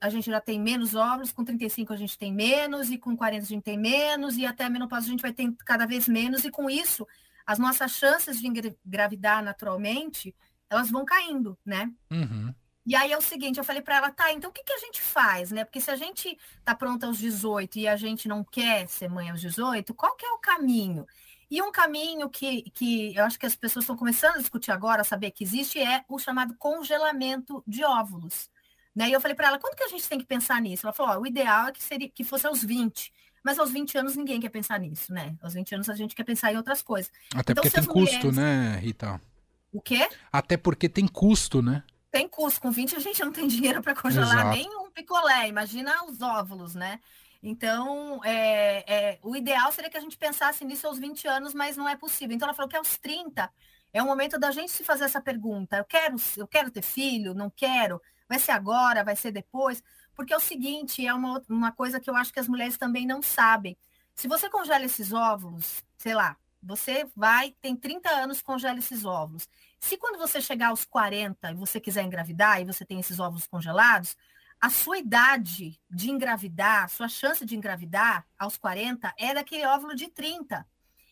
a 0.00 0.08
gente 0.08 0.30
já 0.30 0.40
tem 0.40 0.58
menos 0.58 0.94
óvulos, 0.94 1.32
com 1.32 1.44
35 1.44 1.92
a 1.92 1.96
gente 1.96 2.16
tem 2.16 2.32
menos, 2.32 2.90
e 2.90 2.96
com 2.96 3.14
40 3.14 3.42
a 3.42 3.48
gente 3.48 3.62
tem 3.62 3.76
menos, 3.76 4.36
e 4.38 4.46
até 4.46 4.64
a 4.64 4.70
menopausa 4.70 5.06
a 5.06 5.10
gente 5.10 5.20
vai 5.20 5.32
ter 5.32 5.52
cada 5.66 5.84
vez 5.84 6.08
menos, 6.08 6.44
e 6.44 6.50
com 6.50 6.70
isso, 6.70 7.06
as 7.44 7.58
nossas 7.58 7.90
chances 7.90 8.40
de 8.40 8.46
engravidar 8.46 9.42
naturalmente, 9.42 10.34
elas 10.70 10.90
vão 10.90 11.04
caindo, 11.04 11.58
né? 11.62 11.92
Uhum. 12.10 12.54
E 12.86 12.94
aí 12.94 13.12
é 13.12 13.16
o 13.16 13.22
seguinte, 13.22 13.58
eu 13.58 13.64
falei 13.64 13.80
para 13.80 13.96
ela, 13.96 14.10
tá, 14.10 14.30
então 14.32 14.50
o 14.50 14.52
que, 14.52 14.62
que 14.62 14.72
a 14.72 14.78
gente 14.78 15.00
faz, 15.00 15.50
né? 15.50 15.64
Porque 15.64 15.80
se 15.80 15.90
a 15.90 15.96
gente 15.96 16.38
tá 16.62 16.74
pronta 16.74 17.06
aos 17.06 17.16
18 17.16 17.78
e 17.78 17.88
a 17.88 17.96
gente 17.96 18.28
não 18.28 18.44
quer 18.44 18.86
ser 18.88 19.08
mãe 19.08 19.30
aos 19.30 19.40
18, 19.40 19.94
qual 19.94 20.14
que 20.16 20.26
é 20.26 20.30
o 20.30 20.38
caminho? 20.38 21.06
E 21.50 21.62
um 21.62 21.72
caminho 21.72 22.28
que, 22.28 22.62
que 22.72 23.14
eu 23.16 23.24
acho 23.24 23.38
que 23.38 23.46
as 23.46 23.54
pessoas 23.54 23.84
estão 23.84 23.96
começando 23.96 24.36
a 24.36 24.38
discutir 24.38 24.70
agora, 24.70 25.00
a 25.00 25.04
saber 25.04 25.30
que 25.30 25.44
existe, 25.44 25.78
é 25.78 26.04
o 26.08 26.18
chamado 26.18 26.54
congelamento 26.58 27.62
de 27.66 27.84
óvulos. 27.84 28.50
Né? 28.94 29.08
E 29.08 29.12
eu 29.12 29.20
falei 29.20 29.34
para 29.34 29.48
ela, 29.48 29.58
quando 29.58 29.76
que 29.76 29.84
a 29.84 29.88
gente 29.88 30.08
tem 30.08 30.18
que 30.18 30.26
pensar 30.26 30.60
nisso? 30.60 30.86
Ela 30.86 30.92
falou, 30.92 31.16
ó, 31.16 31.20
o 31.20 31.26
ideal 31.26 31.68
é 31.68 31.72
que, 31.72 31.82
seria, 31.82 32.08
que 32.08 32.22
fosse 32.22 32.46
aos 32.46 32.62
20. 32.62 33.12
Mas 33.42 33.58
aos 33.58 33.70
20 33.70 33.98
anos 33.98 34.16
ninguém 34.16 34.40
quer 34.40 34.48
pensar 34.48 34.78
nisso, 34.78 35.12
né? 35.12 35.36
Aos 35.42 35.54
20 35.54 35.74
anos 35.74 35.90
a 35.90 35.94
gente 35.94 36.14
quer 36.14 36.24
pensar 36.24 36.52
em 36.52 36.56
outras 36.56 36.82
coisas. 36.82 37.12
Até 37.34 37.52
então, 37.52 37.62
porque 37.62 37.70
tem 37.70 37.84
custo, 37.84 38.26
mulheres... 38.26 38.36
né, 38.36 38.76
Rita? 38.76 39.20
O 39.72 39.80
quê? 39.80 40.08
Até 40.32 40.56
porque 40.56 40.88
tem 40.88 41.06
custo, 41.06 41.60
né? 41.60 41.82
Tem 42.14 42.28
custo. 42.28 42.60
Com 42.60 42.70
20 42.70 42.94
a 42.94 43.00
gente 43.00 43.24
não 43.24 43.32
tem 43.32 43.48
dinheiro 43.48 43.82
para 43.82 43.92
congelar 43.92 44.38
Exato. 44.38 44.56
nem 44.56 44.68
um 44.78 44.88
picolé. 44.88 45.48
Imagina 45.48 46.04
os 46.04 46.22
óvulos, 46.22 46.76
né? 46.76 47.00
Então, 47.42 48.20
é, 48.24 48.84
é, 48.86 49.18
o 49.20 49.34
ideal 49.34 49.72
seria 49.72 49.90
que 49.90 49.96
a 49.96 50.00
gente 50.00 50.16
pensasse 50.16 50.64
nisso 50.64 50.86
aos 50.86 50.96
20 50.96 51.26
anos, 51.26 51.52
mas 51.52 51.76
não 51.76 51.88
é 51.88 51.96
possível. 51.96 52.34
Então, 52.34 52.46
ela 52.46 52.54
falou 52.54 52.68
que 52.68 52.76
aos 52.76 52.96
30 52.98 53.50
é 53.92 54.00
o 54.00 54.06
momento 54.06 54.38
da 54.38 54.52
gente 54.52 54.70
se 54.70 54.84
fazer 54.84 55.04
essa 55.04 55.20
pergunta. 55.20 55.76
Eu 55.76 55.84
quero, 55.84 56.16
eu 56.36 56.46
quero 56.46 56.70
ter 56.70 56.82
filho? 56.82 57.34
Não 57.34 57.50
quero? 57.50 58.00
Vai 58.28 58.38
ser 58.38 58.52
agora? 58.52 59.02
Vai 59.02 59.16
ser 59.16 59.32
depois? 59.32 59.82
Porque 60.14 60.32
é 60.32 60.36
o 60.36 60.40
seguinte, 60.40 61.04
é 61.04 61.12
uma, 61.12 61.42
uma 61.48 61.72
coisa 61.72 61.98
que 61.98 62.08
eu 62.08 62.14
acho 62.14 62.32
que 62.32 62.38
as 62.38 62.46
mulheres 62.46 62.78
também 62.78 63.04
não 63.04 63.20
sabem. 63.20 63.76
Se 64.14 64.28
você 64.28 64.48
congela 64.48 64.84
esses 64.84 65.12
óvulos, 65.12 65.82
sei 65.98 66.14
lá, 66.14 66.36
você 66.64 67.06
vai, 67.14 67.54
tem 67.60 67.76
30 67.76 68.08
anos, 68.08 68.40
congela 68.40 68.78
esses 68.78 69.04
óvulos. 69.04 69.48
Se 69.78 69.98
quando 69.98 70.18
você 70.18 70.40
chegar 70.40 70.68
aos 70.68 70.84
40 70.84 71.50
e 71.50 71.54
você 71.54 71.78
quiser 71.78 72.02
engravidar 72.02 72.60
e 72.60 72.64
você 72.64 72.84
tem 72.84 72.98
esses 72.98 73.20
óvulos 73.20 73.46
congelados, 73.46 74.16
a 74.60 74.70
sua 74.70 74.98
idade 74.98 75.78
de 75.90 76.10
engravidar, 76.10 76.88
sua 76.88 77.08
chance 77.08 77.44
de 77.44 77.54
engravidar 77.54 78.26
aos 78.38 78.56
40 78.56 79.12
é 79.18 79.34
daquele 79.34 79.66
óvulo 79.66 79.94
de 79.94 80.08
30. 80.08 80.66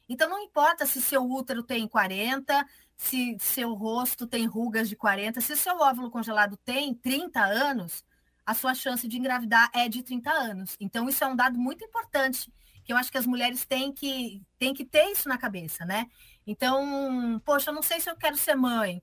Então 0.09 0.29
não 0.29 0.41
importa 0.41 0.87
se 0.87 1.03
seu 1.03 1.23
útero 1.23 1.63
tem 1.63 1.87
40, 1.87 2.67
se 2.97 3.37
seu 3.39 3.75
rosto 3.75 4.27
tem 4.27 4.47
rugas 4.47 4.89
de 4.89 4.97
40, 4.97 5.41
se 5.41 5.57
seu 5.57 5.77
óvulo 5.79 6.11
congelado 6.11 6.57
tem 6.57 6.95
30 6.95 7.41
anos, 7.41 8.05
a 8.45 8.55
sua 8.55 8.75
chance 8.75 9.07
de 9.07 9.19
engravidar 9.19 9.71
é 9.75 9.89
de 9.89 10.03
30 10.03 10.31
anos. 10.31 10.77
Então 10.81 11.09
isso 11.09 11.23
é 11.23 11.27
um 11.27 11.37
dado 11.37 11.59
muito 11.59 11.85
importante 11.85 12.51
que 12.85 12.93
eu 12.93 12.97
acho 12.97 13.11
que 13.11 13.19
as 13.19 13.27
mulheres 13.27 13.65
têm 13.65 13.93
que, 13.93 14.43
têm 14.59 14.75
que 14.75 14.85
ter 14.85 15.05
isso 15.11 15.29
na 15.29 15.39
cabeça, 15.39 15.85
né? 15.85 16.07
Então, 16.47 17.41
poxa, 17.45 17.71
eu 17.71 17.75
não 17.75 17.83
sei 17.83 18.01
se 18.01 18.11
eu 18.11 18.17
quero 18.17 18.37
ser 18.37 18.55
mãe. 18.55 19.03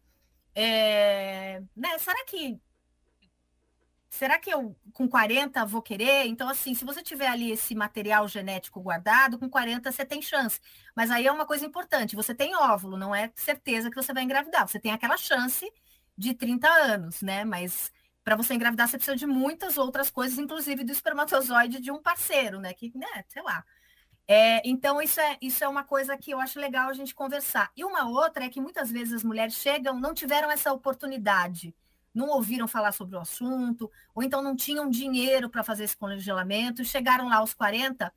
É, 0.56 1.62
né? 1.76 1.98
Será 2.00 2.26
que 2.26 2.60
será 4.10 4.40
que 4.40 4.50
eu 4.50 4.76
com 4.94 5.08
40 5.08 5.66
vou 5.66 5.82
querer? 5.82 6.26
Então, 6.28 6.50
assim, 6.50 6.74
se 6.74 6.84
você 6.84 7.02
tiver 7.04 7.28
ali 7.28 7.52
esse 7.52 7.76
material 7.76 8.28
genético 8.28 8.82
guardado, 8.82 9.38
com 9.38 9.50
40 9.50 9.92
você 9.92 10.06
tem 10.06 10.22
chance. 10.22 10.60
Mas 10.96 11.12
aí 11.12 11.28
é 11.28 11.32
uma 11.32 11.46
coisa 11.46 11.66
importante: 11.66 12.16
você 12.16 12.34
tem 12.36 12.56
óvulo, 12.56 12.98
não 12.98 13.14
é 13.16 13.32
certeza 13.36 13.90
que 13.90 13.96
você 13.96 14.14
vai 14.14 14.24
engravidar. 14.24 14.68
Você 14.68 14.80
tem 14.80 14.92
aquela 14.92 15.18
chance 15.18 15.66
de 16.18 16.34
30 16.34 16.68
anos, 16.68 17.22
né? 17.22 17.46
Mas 17.46 17.92
para 18.30 18.36
você 18.36 18.54
engravidar, 18.54 18.88
você 18.88 18.96
precisa 18.96 19.18
de 19.18 19.26
muitas 19.26 19.76
outras 19.76 20.12
coisas, 20.12 20.38
inclusive 20.38 20.84
do 20.84 20.92
espermatozoide 20.92 21.82
de 21.82 21.90
um 21.90 22.00
parceiro, 22.00 22.60
né? 22.60 22.76
Que, 22.76 22.96
né, 22.96 23.26
sei 23.28 23.42
lá. 23.42 23.66
É, 24.28 24.62
então, 24.70 25.02
isso 25.02 25.20
é, 25.20 25.36
isso 25.42 25.64
é 25.64 25.68
uma 25.68 25.84
coisa 25.84 26.16
que 26.16 26.30
eu 26.30 26.40
acho 26.40 26.60
legal 26.60 26.90
a 26.90 26.94
gente 26.94 27.16
conversar. 27.16 27.72
E 27.76 27.84
uma 27.84 28.08
outra 28.08 28.46
é 28.46 28.50
que 28.50 28.62
muitas 28.62 28.92
vezes 28.92 29.16
as 29.16 29.24
mulheres 29.24 29.56
chegam, 29.56 30.00
não 30.00 30.14
tiveram 30.14 30.52
essa 30.52 30.72
oportunidade 30.72 31.74
não 32.14 32.28
ouviram 32.30 32.68
falar 32.68 32.92
sobre 32.92 33.16
o 33.16 33.20
assunto, 33.20 33.90
ou 34.14 34.22
então 34.24 34.42
não 34.42 34.56
tinham 34.56 34.90
dinheiro 34.90 35.48
para 35.48 35.64
fazer 35.64 35.84
esse 35.84 35.96
congelamento, 35.96 36.84
chegaram 36.84 37.30
lá 37.30 37.38
aos 37.38 37.54
40, 37.54 38.12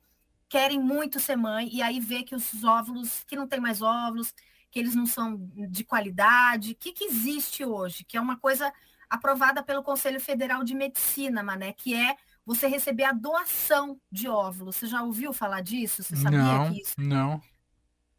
querem 0.49 0.79
muito 0.79 1.19
ser 1.19 1.35
mãe, 1.35 1.69
e 1.71 1.81
aí 1.81 1.99
vê 1.99 2.23
que 2.23 2.35
os 2.35 2.63
óvulos, 2.63 3.23
que 3.23 3.35
não 3.35 3.47
tem 3.47 3.59
mais 3.59 3.81
óvulos, 3.81 4.33
que 4.71 4.79
eles 4.79 4.95
não 4.95 5.05
são 5.05 5.37
de 5.69 5.83
qualidade, 5.85 6.71
o 6.71 6.75
que, 6.75 6.91
que 6.91 7.05
existe 7.05 7.63
hoje? 7.63 8.03
Que 8.03 8.17
é 8.17 8.21
uma 8.21 8.35
coisa 8.35 8.73
aprovada 9.09 9.63
pelo 9.63 9.83
Conselho 9.83 10.19
Federal 10.19 10.63
de 10.63 10.75
Medicina, 10.75 11.43
Mané, 11.43 11.73
que 11.73 11.95
é 11.95 12.15
você 12.45 12.67
receber 12.67 13.05
a 13.05 13.11
doação 13.11 13.99
de 14.11 14.27
óvulos. 14.27 14.75
Você 14.75 14.87
já 14.87 15.01
ouviu 15.01 15.31
falar 15.33 15.61
disso? 15.61 16.03
Você 16.03 16.15
sabia 16.15 16.39
não, 16.39 16.71
que 16.71 16.81
isso? 16.81 16.93
não. 16.97 17.41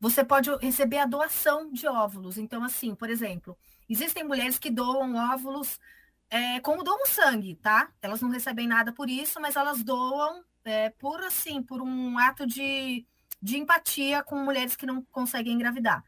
Você 0.00 0.24
pode 0.24 0.54
receber 0.56 0.98
a 0.98 1.06
doação 1.06 1.70
de 1.72 1.86
óvulos. 1.86 2.38
Então, 2.38 2.62
assim, 2.64 2.94
por 2.94 3.08
exemplo, 3.08 3.56
Existem 3.88 4.24
mulheres 4.24 4.58
que 4.58 4.70
doam 4.70 5.14
óvulos 5.32 5.78
é, 6.30 6.58
como 6.60 6.82
doam 6.82 7.06
sangue, 7.06 7.54
tá? 7.56 7.90
Elas 8.00 8.20
não 8.20 8.30
recebem 8.30 8.66
nada 8.66 8.92
por 8.92 9.08
isso, 9.08 9.40
mas 9.40 9.56
elas 9.56 9.82
doam 9.82 10.42
é, 10.64 10.90
por 10.90 11.22
assim, 11.22 11.62
por 11.62 11.82
um 11.82 12.18
ato 12.18 12.46
de, 12.46 13.06
de 13.40 13.58
empatia 13.58 14.22
com 14.22 14.36
mulheres 14.38 14.74
que 14.74 14.86
não 14.86 15.02
conseguem 15.12 15.52
engravidar. 15.52 16.02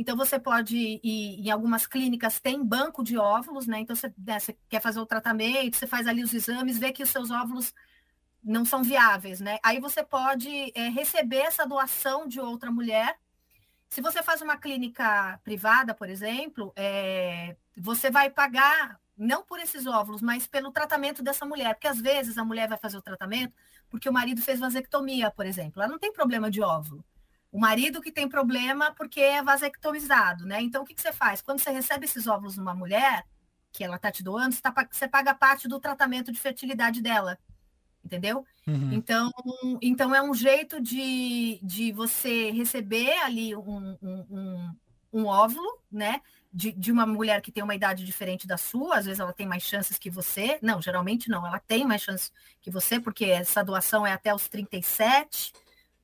Então 0.00 0.16
você 0.16 0.38
pode 0.38 0.76
ir, 0.76 1.46
em 1.46 1.50
algumas 1.50 1.86
clínicas 1.86 2.40
tem 2.40 2.64
banco 2.64 3.04
de 3.04 3.18
óvulos, 3.18 3.66
né? 3.66 3.80
Então 3.80 3.94
você, 3.94 4.12
né, 4.16 4.38
você 4.40 4.56
quer 4.68 4.80
fazer 4.80 4.98
o 4.98 5.04
tratamento, 5.06 5.76
você 5.76 5.86
faz 5.86 6.06
ali 6.06 6.24
os 6.24 6.32
exames, 6.32 6.78
vê 6.78 6.90
que 6.90 7.02
os 7.02 7.10
seus 7.10 7.30
óvulos 7.30 7.74
não 8.42 8.64
são 8.64 8.82
viáveis, 8.82 9.40
né? 9.40 9.58
Aí 9.62 9.78
você 9.78 10.02
pode 10.02 10.72
é, 10.74 10.88
receber 10.88 11.40
essa 11.40 11.66
doação 11.66 12.26
de 12.26 12.40
outra 12.40 12.70
mulher 12.70 13.18
se 13.90 14.00
você 14.00 14.22
faz 14.22 14.40
uma 14.40 14.56
clínica 14.56 15.38
privada, 15.44 15.92
por 15.94 16.08
exemplo, 16.08 16.72
é, 16.76 17.56
você 17.76 18.10
vai 18.10 18.30
pagar 18.30 19.00
não 19.18 19.42
por 19.44 19.58
esses 19.58 19.84
óvulos, 19.84 20.22
mas 20.22 20.46
pelo 20.46 20.72
tratamento 20.72 21.22
dessa 21.22 21.44
mulher, 21.44 21.74
porque 21.74 21.88
às 21.88 22.00
vezes 22.00 22.38
a 22.38 22.44
mulher 22.44 22.68
vai 22.68 22.78
fazer 22.78 22.96
o 22.96 23.02
tratamento 23.02 23.52
porque 23.90 24.08
o 24.08 24.12
marido 24.12 24.40
fez 24.40 24.60
vasectomia, 24.60 25.30
por 25.30 25.44
exemplo. 25.44 25.82
Ela 25.82 25.90
não 25.90 25.98
tem 25.98 26.12
problema 26.12 26.50
de 26.50 26.62
óvulo. 26.62 27.04
O 27.52 27.58
marido 27.58 28.00
que 28.00 28.12
tem 28.12 28.28
problema 28.28 28.94
porque 28.94 29.20
é 29.20 29.42
vasectomizado, 29.42 30.46
né? 30.46 30.60
Então, 30.60 30.82
o 30.82 30.86
que, 30.86 30.94
que 30.94 31.02
você 31.02 31.12
faz? 31.12 31.40
Quando 31.42 31.60
você 31.60 31.70
recebe 31.70 32.04
esses 32.04 32.26
óvulos 32.26 32.56
numa 32.56 32.74
mulher, 32.74 33.26
que 33.72 33.82
ela 33.82 33.96
está 33.96 34.10
te 34.10 34.22
doando, 34.22 34.54
você, 34.54 34.62
tá, 34.62 34.88
você 34.90 35.08
paga 35.08 35.34
parte 35.34 35.66
do 35.66 35.80
tratamento 35.80 36.30
de 36.30 36.40
fertilidade 36.40 37.00
dela 37.00 37.38
entendeu? 38.04 38.44
Uhum. 38.66 38.92
Então, 38.92 39.30
então 39.80 40.14
é 40.14 40.22
um 40.22 40.34
jeito 40.34 40.80
de, 40.80 41.60
de 41.62 41.92
você 41.92 42.50
receber 42.50 43.12
ali 43.22 43.54
um, 43.54 43.96
um, 44.02 44.26
um, 44.30 44.76
um 45.12 45.26
óvulo, 45.26 45.78
né? 45.90 46.20
De, 46.52 46.72
de, 46.72 46.90
uma 46.90 47.06
mulher 47.06 47.40
que 47.40 47.52
tem 47.52 47.62
uma 47.62 47.76
idade 47.76 48.04
diferente 48.04 48.44
da 48.44 48.56
sua, 48.56 48.96
às 48.96 49.04
vezes 49.04 49.20
ela 49.20 49.32
tem 49.32 49.46
mais 49.46 49.62
chances 49.62 49.98
que 49.98 50.10
você. 50.10 50.58
Não, 50.60 50.82
geralmente 50.82 51.28
não, 51.28 51.46
ela 51.46 51.60
tem 51.60 51.86
mais 51.86 52.02
chances 52.02 52.32
que 52.60 52.70
você, 52.70 52.98
porque 52.98 53.26
essa 53.26 53.62
doação 53.62 54.04
é 54.04 54.12
até 54.12 54.34
os 54.34 54.48
37, 54.48 55.52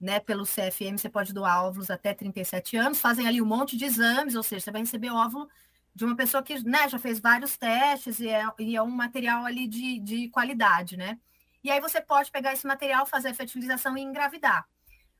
né? 0.00 0.21
Pelo 0.21 0.45
CFM 0.45 0.99
você 0.99 1.09
pode 1.09 1.33
doar 1.33 1.65
óvulos 1.65 1.91
até 1.91 2.15
37 2.15 2.76
anos, 2.76 3.00
fazem 3.00 3.26
ali 3.26 3.41
um 3.41 3.47
monte 3.47 3.76
de 3.76 3.85
exames, 3.85 4.35
ou 4.35 4.43
seja, 4.43 4.65
você 4.65 4.71
vai 4.71 4.83
receber 4.83 5.11
óvulo 5.11 5.49
de 5.95 6.05
uma 6.05 6.15
pessoa 6.15 6.43
que 6.43 6.62
né, 6.62 6.88
já 6.88 6.99
fez 6.99 7.19
vários 7.19 7.57
testes 7.57 8.21
e 8.21 8.29
é, 8.29 8.45
e 8.59 8.76
é 8.76 8.83
um 8.83 8.91
material 8.91 9.47
ali 9.47 9.67
de, 9.67 9.99
de 10.00 10.29
qualidade, 10.29 10.97
né? 10.97 11.19
E 11.65 11.71
aí 11.71 11.81
você 11.81 12.00
pode 12.00 12.31
pegar 12.31 12.53
esse 12.53 12.67
material, 12.67 13.07
fazer 13.07 13.31
a 13.31 13.35
fertilização 13.35 13.97
e 13.97 14.03
engravidar. 14.03 14.69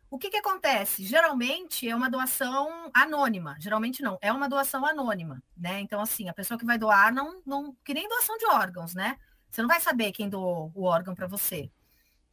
O 0.09 0.19
que, 0.19 0.31
que 0.31 0.37
acontece? 0.37 1.05
Geralmente 1.05 1.89
é 1.89 1.97
uma 1.97 2.09
doação 2.09 2.91
anônima. 2.95 3.57
Geralmente 3.59 4.03
não, 4.03 4.17
é 4.21 4.33
uma 4.33 4.49
doação 4.49 4.87
anônima, 4.87 5.43
né? 5.57 5.81
Então, 5.81 6.01
assim, 6.01 6.29
a 6.29 6.35
pessoa 6.35 6.57
que 6.59 6.65
vai 6.65 6.79
doar 6.79 7.13
não, 7.13 7.43
não. 7.45 7.77
Que 7.85 7.93
nem 7.93 8.09
doação 8.09 8.37
de 8.39 8.47
órgãos, 8.47 8.95
né? 8.95 9.17
Você 9.51 9.63
não 9.63 9.69
vai 9.69 9.81
saber 9.81 10.13
quem 10.13 10.29
doou 10.29 10.71
o 10.75 10.85
órgão 10.85 11.15
para 11.15 11.27
você. 11.27 11.71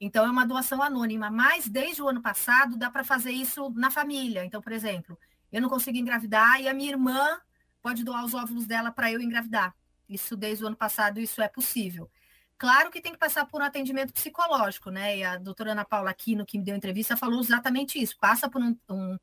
Então, 0.05 0.25
é 0.25 0.29
uma 0.29 0.45
doação 0.45 0.81
anônima. 0.81 1.29
Mas 1.31 1.67
desde 1.67 2.01
o 2.01 2.09
ano 2.09 2.21
passado 2.21 2.75
dá 2.75 2.89
para 2.89 3.03
fazer 3.03 3.31
isso 3.31 3.69
na 3.71 3.89
família. 3.89 4.43
Então, 4.43 4.61
por 4.61 4.73
exemplo, 4.73 5.17
eu 5.51 5.61
não 5.61 5.69
consigo 5.69 5.97
engravidar 5.97 6.59
e 6.59 6.67
a 6.67 6.73
minha 6.73 6.91
irmã 6.91 7.39
pode 7.81 8.03
doar 8.03 8.25
os 8.25 8.33
óvulos 8.33 8.65
dela 8.65 8.91
para 8.91 9.11
eu 9.11 9.21
engravidar. 9.21 9.73
Isso 10.09 10.35
desde 10.35 10.63
o 10.63 10.67
ano 10.67 10.75
passado, 10.75 11.19
isso 11.19 11.41
é 11.41 11.47
possível. 11.47 12.09
Claro 12.57 12.91
que 12.91 13.01
tem 13.01 13.13
que 13.13 13.17
passar 13.17 13.45
por 13.45 13.61
um 13.61 13.65
atendimento 13.65 14.13
psicológico, 14.13 14.89
né? 14.89 15.17
E 15.17 15.23
a 15.23 15.37
doutora 15.37 15.71
Ana 15.71 15.85
Paula 15.85 16.09
Aquino, 16.09 16.45
que 16.45 16.57
me 16.57 16.65
deu 16.65 16.75
entrevista, 16.75 17.15
falou 17.15 17.39
exatamente 17.39 18.01
isso. 18.01 18.17
Passa 18.19 18.49
por 18.49 18.61
um, 18.61 18.77
um 18.89 19.17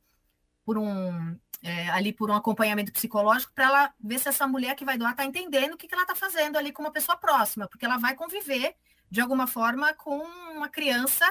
por 0.64 0.78
um 0.78 1.36
é, 1.62 1.88
ali 1.90 2.12
por 2.12 2.30
um 2.30 2.34
acompanhamento 2.34 2.92
psicológico 2.92 3.52
para 3.54 3.64
ela 3.64 3.94
ver 4.00 4.18
se 4.18 4.28
essa 4.28 4.46
mulher 4.46 4.74
que 4.74 4.84
vai 4.84 4.96
doar 4.96 5.12
está 5.12 5.24
entendendo 5.24 5.74
o 5.74 5.76
que, 5.76 5.86
que 5.86 5.94
ela 5.94 6.04
está 6.04 6.14
fazendo 6.14 6.56
ali 6.56 6.72
com 6.72 6.82
uma 6.82 6.92
pessoa 6.92 7.16
próxima, 7.16 7.68
porque 7.68 7.84
ela 7.84 7.98
vai 7.98 8.14
conviver 8.14 8.74
de 9.10 9.20
alguma 9.20 9.46
forma 9.46 9.92
com 9.94 10.18
uma 10.54 10.68
criança 10.68 11.26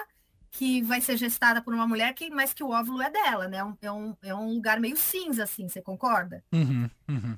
que 0.51 0.81
vai 0.81 1.00
ser 1.00 1.15
gestada 1.17 1.62
por 1.62 1.74
uma 1.74 1.88
mulher, 1.88 2.13
que, 2.13 2.29
mas 2.29 2.53
que 2.53 2.63
o 2.63 2.71
óvulo 2.71 3.01
é 3.01 3.09
dela, 3.09 3.48
né? 3.48 3.59
É 3.81 3.91
um, 3.91 4.17
é 4.21 4.33
um 4.33 4.53
lugar 4.53 4.79
meio 4.79 4.98
cinza, 4.98 5.43
assim, 5.43 5.69
você 5.69 5.81
concorda? 5.81 6.43
Uhum, 6.51 6.89
uhum. 7.07 7.38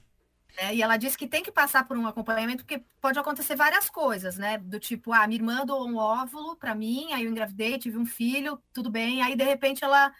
É, 0.57 0.75
e 0.75 0.81
ela 0.81 0.98
disse 0.98 1.17
que 1.17 1.27
tem 1.27 1.43
que 1.43 1.51
passar 1.51 1.86
por 1.86 1.98
um 1.98 2.05
acompanhamento, 2.07 2.63
porque 2.63 2.83
pode 3.00 3.17
acontecer 3.17 3.55
várias 3.55 3.89
coisas, 3.89 4.38
né? 4.38 4.57
Do 4.57 4.79
tipo, 4.79 5.13
ah, 5.13 5.25
minha 5.27 5.39
irmã 5.39 5.65
doou 5.65 5.88
um 5.88 5.98
óvulo 5.98 6.55
para 6.55 6.75
mim, 6.75 7.12
aí 7.13 7.24
eu 7.24 7.31
engravidei, 7.31 7.77
tive 7.77 7.98
um 7.98 8.05
filho, 8.05 8.62
tudo 8.74 8.89
bem, 8.89 9.21
aí 9.21 9.36
de 9.36 9.43
repente 9.43 9.83
ela, 9.83 10.13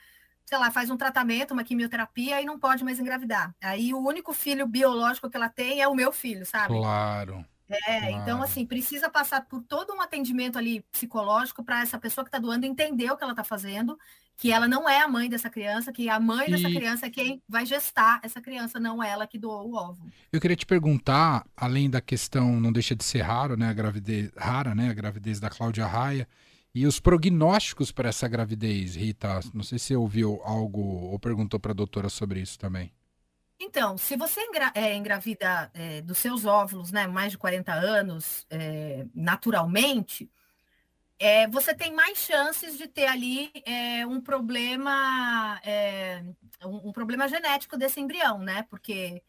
sei 0.52 0.58
lá, 0.58 0.70
faz 0.70 0.90
um 0.90 0.98
tratamento, 0.98 1.54
uma 1.54 1.64
quimioterapia 1.64 2.42
e 2.42 2.46
não 2.46 2.60
pode 2.60 2.84
mais 2.84 3.00
engravidar. 3.00 3.56
Aí 3.62 3.94
o 3.94 4.06
único 4.06 4.34
filho 4.34 4.68
biológico 4.68 5.30
que 5.30 5.38
ela 5.38 5.48
tem 5.48 5.82
é 5.82 5.88
o 5.88 5.96
meu 5.96 6.12
filho, 6.12 6.46
sabe? 6.46 6.74
Claro. 6.74 7.46
É, 7.70 7.78
claro. 7.78 8.16
então 8.16 8.44
assim, 8.44 8.66
precisa 8.66 9.10
passar 9.10 9.46
por 9.46 9.62
todo 9.62 9.94
um 9.94 10.02
atendimento 10.02 10.58
ali 10.58 10.82
psicológico 10.92 11.64
para 11.64 11.82
essa 11.82 11.98
pessoa 11.98 12.26
que 12.26 12.28
está 12.28 12.38
doando 12.38 12.66
entender 12.66 13.10
o 13.10 13.16
que 13.16 13.24
ela 13.24 13.32
está 13.32 13.46
fazendo 13.46 13.98
que 14.36 14.52
ela 14.52 14.68
não 14.68 14.90
é 14.90 15.00
a 15.00 15.08
mãe 15.08 15.30
dessa 15.30 15.52
criança, 15.52 15.92
que 15.92 16.10
a 16.10 16.20
mãe 16.20 16.48
e... 16.48 16.52
dessa 16.52 16.68
criança 16.68 17.06
é 17.06 17.10
quem 17.12 17.42
vai 17.48 17.64
gestar 17.64 18.20
essa 18.24 18.42
criança, 18.42 18.80
não 18.80 19.02
ela 19.02 19.28
que 19.28 19.38
doou 19.38 19.70
o 19.70 19.76
óvulo. 19.76 20.12
Eu 20.34 20.42
queria 20.42 20.58
te 20.58 20.66
perguntar, 20.66 21.46
além 21.56 21.88
da 21.88 22.02
questão, 22.02 22.60
não 22.60 22.72
deixa 22.72 22.96
de 22.96 23.04
ser 23.04 23.22
raro, 23.22 23.56
né, 23.56 23.70
a 23.70 23.74
gravidez 23.74 24.32
rara, 24.36 24.74
né, 24.74 24.90
a 24.90 24.94
gravidez 24.94 25.40
da 25.40 25.48
Cláudia 25.48 25.86
Raia, 25.86 26.28
e 26.74 26.88
os 26.88 27.00
prognósticos 27.00 27.92
para 27.92 28.10
essa 28.10 28.28
gravidez, 28.28 28.96
Rita, 28.96 29.42
não 29.54 29.64
sei 29.64 29.78
se 29.78 29.88
você 29.88 29.96
ouviu 29.96 30.42
algo 30.44 30.82
ou 30.82 31.20
perguntou 31.20 31.60
para 31.60 31.72
a 31.72 31.76
doutora 31.76 32.10
sobre 32.10 32.40
isso 32.40 32.58
também. 32.58 32.92
Então, 33.60 33.98
se 33.98 34.18
você 34.18 34.42
engra 34.42 34.72
é, 34.74 34.96
engravida 34.96 35.70
é, 35.74 36.02
dos 36.02 36.18
seus 36.18 36.46
óvulos, 36.46 36.92
né, 36.92 37.06
mais 37.06 37.32
de 37.32 37.38
40 37.38 37.72
anos, 37.72 38.46
é, 38.50 39.06
naturalmente, 39.14 40.32
é, 41.20 41.48
você 41.48 41.76
tem 41.76 41.94
mais 41.94 42.18
chances 42.18 42.78
de 42.78 42.88
ter 42.88 43.06
ali 43.06 43.52
é, 43.64 44.04
um 44.08 44.20
problema, 44.20 45.62
é, 45.64 46.24
um, 46.66 46.90
um, 46.90 46.92
problema 46.92 47.28
genético 47.28 47.78
desse 47.78 48.00
embrião, 48.00 48.40
né? 48.40 48.64
Porque 48.64 49.22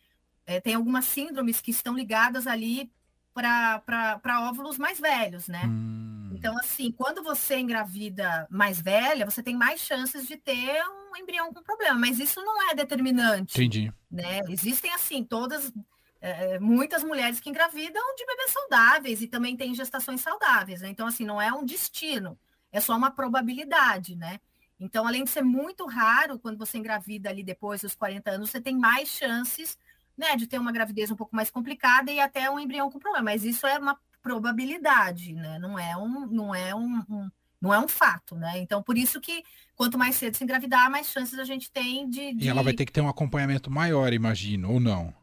tem 0.64 0.74
algumas 0.74 1.04
síndromes 1.04 1.60
que 1.60 1.70
estão 1.70 1.94
ligadas 1.94 2.46
ali 2.46 2.90
para 3.34 4.48
óvulos 4.48 4.76
mais 4.76 4.98
velhos, 4.98 5.46
né? 5.46 5.62
Hum. 5.66 6.01
Então, 6.42 6.58
assim, 6.58 6.90
quando 6.90 7.22
você 7.22 7.56
engravida 7.56 8.48
mais 8.50 8.80
velha, 8.80 9.24
você 9.24 9.40
tem 9.44 9.54
mais 9.56 9.80
chances 9.80 10.26
de 10.26 10.36
ter 10.36 10.82
um 10.88 11.16
embrião 11.16 11.54
com 11.54 11.62
problema, 11.62 11.96
mas 11.96 12.18
isso 12.18 12.42
não 12.42 12.68
é 12.68 12.74
determinante. 12.74 13.56
Entendi. 13.56 13.92
Né? 14.10 14.40
Existem, 14.48 14.92
assim, 14.92 15.22
todas, 15.22 15.72
é, 16.20 16.58
muitas 16.58 17.04
mulheres 17.04 17.38
que 17.38 17.48
engravidam 17.48 18.02
de 18.16 18.26
bebês 18.26 18.50
saudáveis 18.50 19.22
e 19.22 19.28
também 19.28 19.56
têm 19.56 19.72
gestações 19.72 20.20
saudáveis, 20.20 20.80
né? 20.80 20.88
Então, 20.88 21.06
assim, 21.06 21.24
não 21.24 21.40
é 21.40 21.52
um 21.52 21.64
destino, 21.64 22.36
é 22.72 22.80
só 22.80 22.96
uma 22.96 23.12
probabilidade, 23.12 24.16
né? 24.16 24.40
Então, 24.80 25.06
além 25.06 25.22
de 25.22 25.30
ser 25.30 25.42
muito 25.42 25.86
raro, 25.86 26.40
quando 26.40 26.58
você 26.58 26.76
engravida 26.76 27.30
ali 27.30 27.44
depois 27.44 27.82
dos 27.82 27.94
40 27.94 28.32
anos, 28.32 28.50
você 28.50 28.60
tem 28.60 28.76
mais 28.76 29.08
chances 29.08 29.78
né, 30.18 30.34
de 30.34 30.48
ter 30.48 30.58
uma 30.58 30.72
gravidez 30.72 31.08
um 31.08 31.16
pouco 31.16 31.36
mais 31.36 31.50
complicada 31.50 32.10
e 32.10 32.18
até 32.18 32.50
um 32.50 32.58
embrião 32.58 32.90
com 32.90 32.98
problema. 32.98 33.26
Mas 33.26 33.44
isso 33.44 33.64
é 33.64 33.78
uma 33.78 33.96
probabilidade, 34.22 35.34
né? 35.34 35.58
Não 35.58 35.78
é 35.78 35.96
um, 35.96 36.26
não 36.26 36.54
é 36.54 36.74
um, 36.74 37.02
um 37.08 37.30
não 37.60 37.72
é 37.72 37.78
um 37.78 37.86
fato, 37.86 38.34
né? 38.34 38.58
Então, 38.58 38.82
por 38.82 38.98
isso 38.98 39.20
que 39.20 39.44
quanto 39.76 39.96
mais 39.96 40.16
cedo 40.16 40.36
se 40.36 40.42
engravidar, 40.42 40.90
mais 40.90 41.08
chances 41.08 41.38
a 41.38 41.44
gente 41.44 41.70
tem 41.70 42.10
de, 42.10 42.34
de... 42.34 42.46
E 42.46 42.48
ela 42.48 42.62
vai 42.62 42.72
ter 42.72 42.84
que 42.84 42.92
ter 42.92 43.00
um 43.00 43.08
acompanhamento 43.08 43.70
maior, 43.70 44.12
imagino, 44.12 44.72
ou 44.72 44.80
não? 44.80 45.14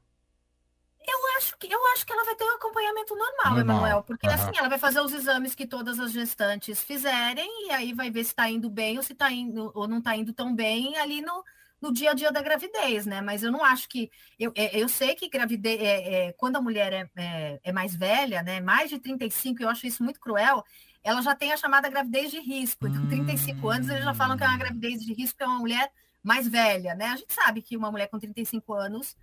Eu 1.06 1.38
acho 1.38 1.58
que 1.58 1.68
eu 1.68 1.80
acho 1.94 2.06
que 2.06 2.14
ela 2.14 2.24
vai 2.24 2.36
ter 2.36 2.46
um 2.46 2.56
acompanhamento 2.56 3.14
normal, 3.16 3.56
normal. 3.56 3.78
Emanuel, 3.78 4.04
porque 4.04 4.28
uhum. 4.28 4.34
assim, 4.34 4.52
ela 4.58 4.70
vai 4.70 4.78
fazer 4.78 5.02
os 5.02 5.12
exames 5.12 5.54
que 5.54 5.66
todas 5.66 6.00
as 6.00 6.12
gestantes 6.12 6.82
fizerem 6.82 7.68
e 7.68 7.72
aí 7.72 7.94
vai 7.94 8.10
ver 8.10 8.24
se 8.24 8.32
está 8.32 8.50
indo 8.50 8.70
bem 8.70 8.98
ou 8.98 9.04
se 9.04 9.14
está 9.14 9.32
indo 9.32 9.72
ou 9.74 9.88
não 9.88 9.98
está 9.98 10.16
indo 10.16 10.32
tão 10.32 10.56
bem 10.56 10.98
ali 10.98 11.22
no 11.22 11.44
no 11.82 11.94
dia 11.94 12.12
a 12.12 12.14
dia 12.14 12.32
da 12.32 12.42
gravidez, 12.42 13.06
né? 13.06 13.22
Mas 13.22 13.44
eu 13.44 13.52
não 13.52 13.64
acho 13.64 13.88
que. 13.88 14.12
Eu, 14.38 14.52
é, 14.56 14.78
eu 14.80 14.90
sei 14.90 15.16
que 15.16 15.30
gravidez, 15.30 15.80
é, 15.82 16.28
é, 16.28 16.34
quando 16.34 16.58
a 16.58 16.62
mulher 16.62 16.92
é, 16.94 17.10
é, 17.16 17.60
é, 17.64 17.72
mais 17.72 17.96
velha, 17.96 18.44
né? 18.44 18.60
Mais 18.60 18.90
de 18.90 19.00
35, 19.00 19.64
eu 19.64 19.70
acho 19.70 19.88
isso 19.88 20.04
muito 20.04 20.20
cruel, 20.20 20.64
ela 21.04 21.22
já 21.22 21.36
tem 21.36 21.52
a 21.52 21.58
chamada 21.58 21.90
gravidez 21.90 22.32
de 22.32 22.40
risco. 22.40 22.88
Então, 22.88 23.08
35 23.08 23.66
hum. 23.66 23.70
anos, 23.70 23.90
eles 23.90 24.04
já 24.04 24.14
falam 24.14 24.38
que 24.38 24.44
é 24.44 24.48
uma 24.48 24.58
gravidez 24.58 25.04
de 25.04 25.14
risco, 25.14 25.42
é 25.42 25.46
uma 25.46 25.60
mulher 25.60 25.92
mais 26.22 26.48
velha, 26.48 26.96
né? 26.96 27.06
A 27.08 27.16
gente 27.16 27.34
sabe 27.34 27.62
que 27.62 27.78
uma 27.78 27.92
mulher 27.92 28.08
com 28.08 28.20
35 28.20 28.74
anos 28.74 29.16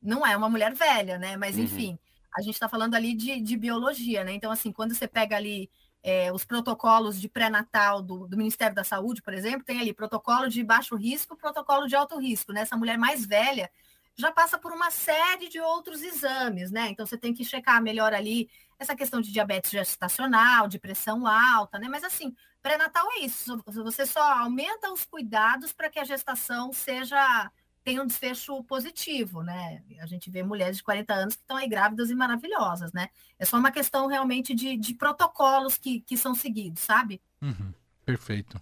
não 0.00 0.26
é 0.26 0.36
uma 0.36 0.48
mulher 0.48 0.72
velha, 0.74 1.18
né? 1.18 1.36
Mas, 1.36 1.56
uhum. 1.56 1.64
enfim, 1.64 1.90
uhum. 1.90 1.98
a 2.36 2.42
gente 2.42 2.54
está 2.54 2.68
falando 2.68 2.94
ali 2.94 3.14
de, 3.14 3.40
de 3.40 3.56
biologia, 3.56 4.22
né? 4.22 4.32
Então, 4.32 4.52
assim, 4.52 4.70
quando 4.70 4.94
você 4.94 5.08
pega 5.08 5.36
ali 5.36 5.68
é, 6.04 6.30
os 6.30 6.44
protocolos 6.44 7.18
de 7.18 7.30
pré-natal 7.30 8.02
do, 8.02 8.28
do, 8.28 8.36
Ministério 8.36 8.74
da 8.74 8.84
Saúde, 8.84 9.22
por 9.22 9.32
exemplo, 9.32 9.64
tem 9.64 9.80
ali 9.80 9.94
protocolo 9.94 10.48
de 10.50 10.62
baixo 10.62 10.94
risco, 10.94 11.34
protocolo 11.34 11.86
de 11.86 11.96
alto 11.96 12.18
risco. 12.18 12.52
Né? 12.52 12.60
Essa 12.60 12.76
mulher 12.76 12.98
mais 12.98 13.24
velha 13.24 13.70
já 14.14 14.30
passa 14.30 14.58
por 14.58 14.70
uma 14.70 14.90
série 14.90 15.48
de 15.48 15.58
outros 15.58 16.02
exames, 16.02 16.70
né? 16.70 16.88
Então 16.88 17.04
você 17.04 17.16
tem 17.18 17.34
que 17.34 17.44
checar 17.44 17.82
melhor 17.82 18.14
ali 18.14 18.48
essa 18.78 18.94
questão 18.94 19.20
de 19.20 19.32
diabetes 19.32 19.70
gestacional, 19.70 20.68
de 20.68 20.78
pressão 20.78 21.26
alta, 21.26 21.78
né? 21.78 21.88
Mas 21.88 22.04
assim, 22.04 22.36
pré-natal 22.62 23.08
é 23.12 23.20
isso. 23.20 23.60
Você 23.66 24.06
só 24.06 24.22
aumenta 24.40 24.92
os 24.92 25.04
cuidados 25.04 25.72
para 25.72 25.90
que 25.90 25.98
a 25.98 26.04
gestação 26.04 26.72
seja 26.72 27.50
tem 27.84 28.00
um 28.00 28.06
desfecho 28.06 28.64
positivo, 28.64 29.42
né? 29.42 29.82
A 30.00 30.06
gente 30.06 30.30
vê 30.30 30.42
mulheres 30.42 30.78
de 30.78 30.82
40 30.82 31.12
anos 31.12 31.36
que 31.36 31.42
estão 31.42 31.56
aí 31.56 31.68
grávidas 31.68 32.10
e 32.10 32.14
maravilhosas, 32.14 32.92
né? 32.92 33.10
É 33.38 33.44
só 33.44 33.58
uma 33.58 33.70
questão 33.70 34.06
realmente 34.06 34.54
de, 34.54 34.76
de 34.76 34.94
protocolos 34.94 35.76
que, 35.76 36.00
que 36.00 36.16
são 36.16 36.34
seguidos, 36.34 36.82
sabe? 36.82 37.20
Uhum, 37.42 37.74
perfeito. 38.04 38.60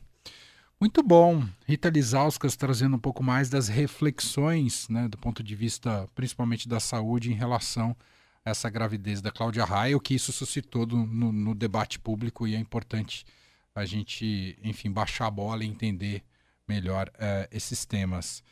Muito 0.80 1.00
bom. 1.00 1.46
Rita 1.64 1.88
Lizauskas 1.88 2.56
trazendo 2.56 2.96
um 2.96 2.98
pouco 2.98 3.22
mais 3.22 3.48
das 3.48 3.68
reflexões, 3.68 4.88
né, 4.88 5.06
do 5.06 5.16
ponto 5.16 5.40
de 5.40 5.54
vista 5.54 6.08
principalmente 6.12 6.68
da 6.68 6.80
saúde 6.80 7.30
em 7.30 7.36
relação 7.36 7.96
a 8.44 8.50
essa 8.50 8.68
gravidez 8.68 9.22
da 9.22 9.30
Cláudia 9.30 9.64
Raia, 9.64 9.96
o 9.96 10.00
que 10.00 10.16
isso 10.16 10.32
suscitou 10.32 10.84
no, 10.84 11.30
no, 11.30 11.54
debate 11.54 12.00
público 12.00 12.48
e 12.48 12.56
é 12.56 12.58
importante 12.58 13.24
a 13.72 13.84
gente, 13.84 14.58
enfim, 14.64 14.90
baixar 14.90 15.28
a 15.28 15.30
bola 15.30 15.62
e 15.62 15.68
entender 15.68 16.24
melhor 16.66 17.08
uh, 17.10 17.46
esses 17.52 17.84
temas. 17.84 18.42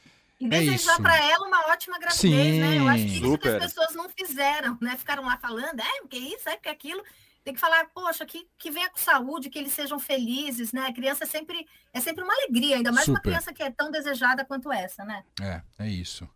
E 0.40 0.46
é 0.46 0.48
desejar 0.48 0.96
para 1.00 1.16
ela 1.22 1.46
uma 1.46 1.66
ótima 1.70 1.98
gravidez, 1.98 2.18
Sim, 2.18 2.60
né? 2.60 2.78
Eu 2.78 2.88
acho 2.88 3.04
que 3.04 3.12
isso 3.12 3.38
que 3.38 3.48
as 3.48 3.58
pessoas 3.58 3.94
não 3.94 4.08
fizeram, 4.08 4.78
né? 4.80 4.96
Ficaram 4.96 5.24
lá 5.24 5.36
falando, 5.36 5.78
é, 5.78 6.00
porque 6.00 6.16
isso, 6.16 6.48
é, 6.48 6.56
porque 6.56 6.70
aquilo. 6.70 7.02
Tem 7.42 7.54
que 7.54 7.60
falar, 7.60 7.86
poxa, 7.94 8.26
que, 8.26 8.46
que 8.58 8.70
venha 8.70 8.90
com 8.90 8.98
saúde, 8.98 9.48
que 9.48 9.58
eles 9.58 9.72
sejam 9.72 9.98
felizes, 9.98 10.72
né? 10.72 10.86
A 10.86 10.92
criança 10.92 11.24
é 11.24 11.26
sempre, 11.26 11.66
é 11.90 11.98
sempre 11.98 12.22
uma 12.22 12.34
alegria, 12.34 12.76
ainda 12.76 12.92
mais 12.92 13.06
Super. 13.06 13.16
uma 13.16 13.22
criança 13.22 13.52
que 13.52 13.62
é 13.62 13.70
tão 13.70 13.90
desejada 13.90 14.44
quanto 14.44 14.70
essa, 14.70 15.04
né? 15.06 15.24
É, 15.40 15.62
é 15.78 15.88
isso. 15.88 16.28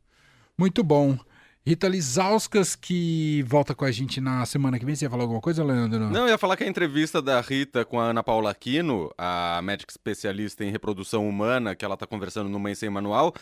Muito 0.57 0.83
bom. 0.83 1.19
Rita 1.67 1.89
Lizauskas, 1.89 2.75
que 2.75 3.43
volta 3.47 3.75
com 3.75 3.85
a 3.85 3.91
gente 3.91 4.21
na 4.21 4.45
semana 4.47 4.79
que 4.79 4.85
vem. 4.85 4.95
Você 4.95 5.05
ia 5.07 5.11
falar 5.11 5.25
alguma 5.25 5.41
coisa, 5.41 5.65
Leandro? 5.65 6.11
Não, 6.11 6.23
eu 6.23 6.29
ia 6.29 6.39
falar 6.39 6.57
que 6.57 6.65
a 6.65 6.69
entrevista 6.69 7.21
da 7.21 7.41
Rita 7.41 7.85
com 7.85 8.01
a 8.01 8.05
Ana 8.05 8.23
Paula 8.23 8.51
Aquino, 8.51 9.11
a 9.17 9.61
médica 9.63 9.91
especialista 9.91 10.65
em 10.65 10.71
reprodução 10.71 11.29
humana, 11.29 11.75
que 11.75 11.85
ela 11.85 11.95
está 11.95 12.07
conversando 12.07 12.49
no 12.49 12.59
Mãe 12.59 12.75
Sem 12.75 12.91
Manual, 12.91 13.35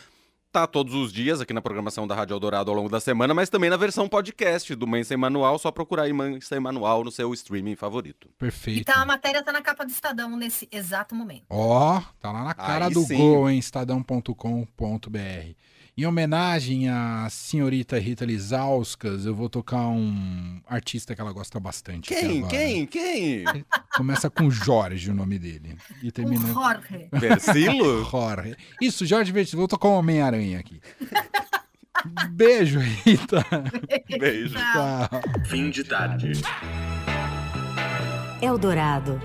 tá 0.53 0.67
todos 0.67 0.93
os 0.93 1.11
dias 1.11 1.41
aqui 1.41 1.51
na 1.51 1.63
programação 1.63 2.05
da 2.05 2.13
Rádio 2.13 2.35
Eldorado 2.35 2.69
ao 2.69 2.77
longo 2.77 2.87
da 2.87 2.99
semana, 2.99 3.33
mas 3.33 3.49
também 3.49 3.71
na 3.71 3.75
versão 3.75 4.07
podcast 4.07 4.75
do 4.75 4.85
Mãe 4.85 5.03
Sem 5.03 5.17
Manual, 5.17 5.57
só 5.57 5.71
procurar 5.71 6.03
aí 6.03 6.13
Mãe 6.13 6.39
Sem 6.41 6.59
Manual 6.59 7.03
no 7.03 7.11
seu 7.11 7.33
streaming 7.33 7.75
favorito. 7.75 8.29
Perfeito. 8.37 8.81
E 8.81 8.83
tá, 8.83 9.01
a 9.01 9.05
matéria 9.05 9.41
tá 9.41 9.51
na 9.51 9.63
capa 9.63 9.83
do 9.83 9.89
Estadão 9.89 10.37
nesse 10.37 10.69
exato 10.71 11.15
momento. 11.15 11.45
Ó, 11.49 11.97
oh, 11.97 12.01
tá 12.21 12.31
lá 12.31 12.43
na 12.43 12.53
cara 12.53 12.85
aí 12.85 12.93
do 12.93 13.01
sim. 13.01 13.17
gol, 13.17 13.49
em 13.49 13.57
estadão.com.br. 13.57 14.35
Em 15.95 16.07
homenagem 16.07 16.89
à 16.89 17.27
senhorita 17.29 17.99
Rita 17.99 18.25
Lizauskas, 18.25 19.27
eu 19.27 19.35
vou 19.35 19.47
tocar 19.47 19.87
um 19.89 20.59
artista 20.67 21.13
que 21.13 21.21
ela 21.21 21.31
gosta 21.31 21.59
bastante. 21.59 22.09
Quem? 22.09 22.47
Quem? 22.47 22.87
Quem? 22.87 23.43
Começa 23.95 24.27
com 24.27 24.49
Jorge 24.49 25.11
o 25.11 25.13
nome 25.13 25.37
dele. 25.37 25.77
E 26.01 26.11
termina... 26.11 26.43
Um 26.45 26.53
Jorge. 26.53 27.09
Versilo? 27.11 28.03
Jorge. 28.09 28.55
Isso, 28.81 29.05
Jorge 29.05 29.31
Versilo. 29.31 29.59
Vou 29.59 29.67
tocar 29.67 29.89
um 29.89 29.93
Homem-Aranha 29.93 30.57
aqui. 30.57 30.81
Beijo, 32.31 32.79
Rita. 32.79 33.45
Beijo. 34.19 34.55
Tchau. 34.55 35.21
Fim 35.45 35.69
de 35.69 35.83
tarde. 35.83 36.31
Eldorado. 38.41 39.21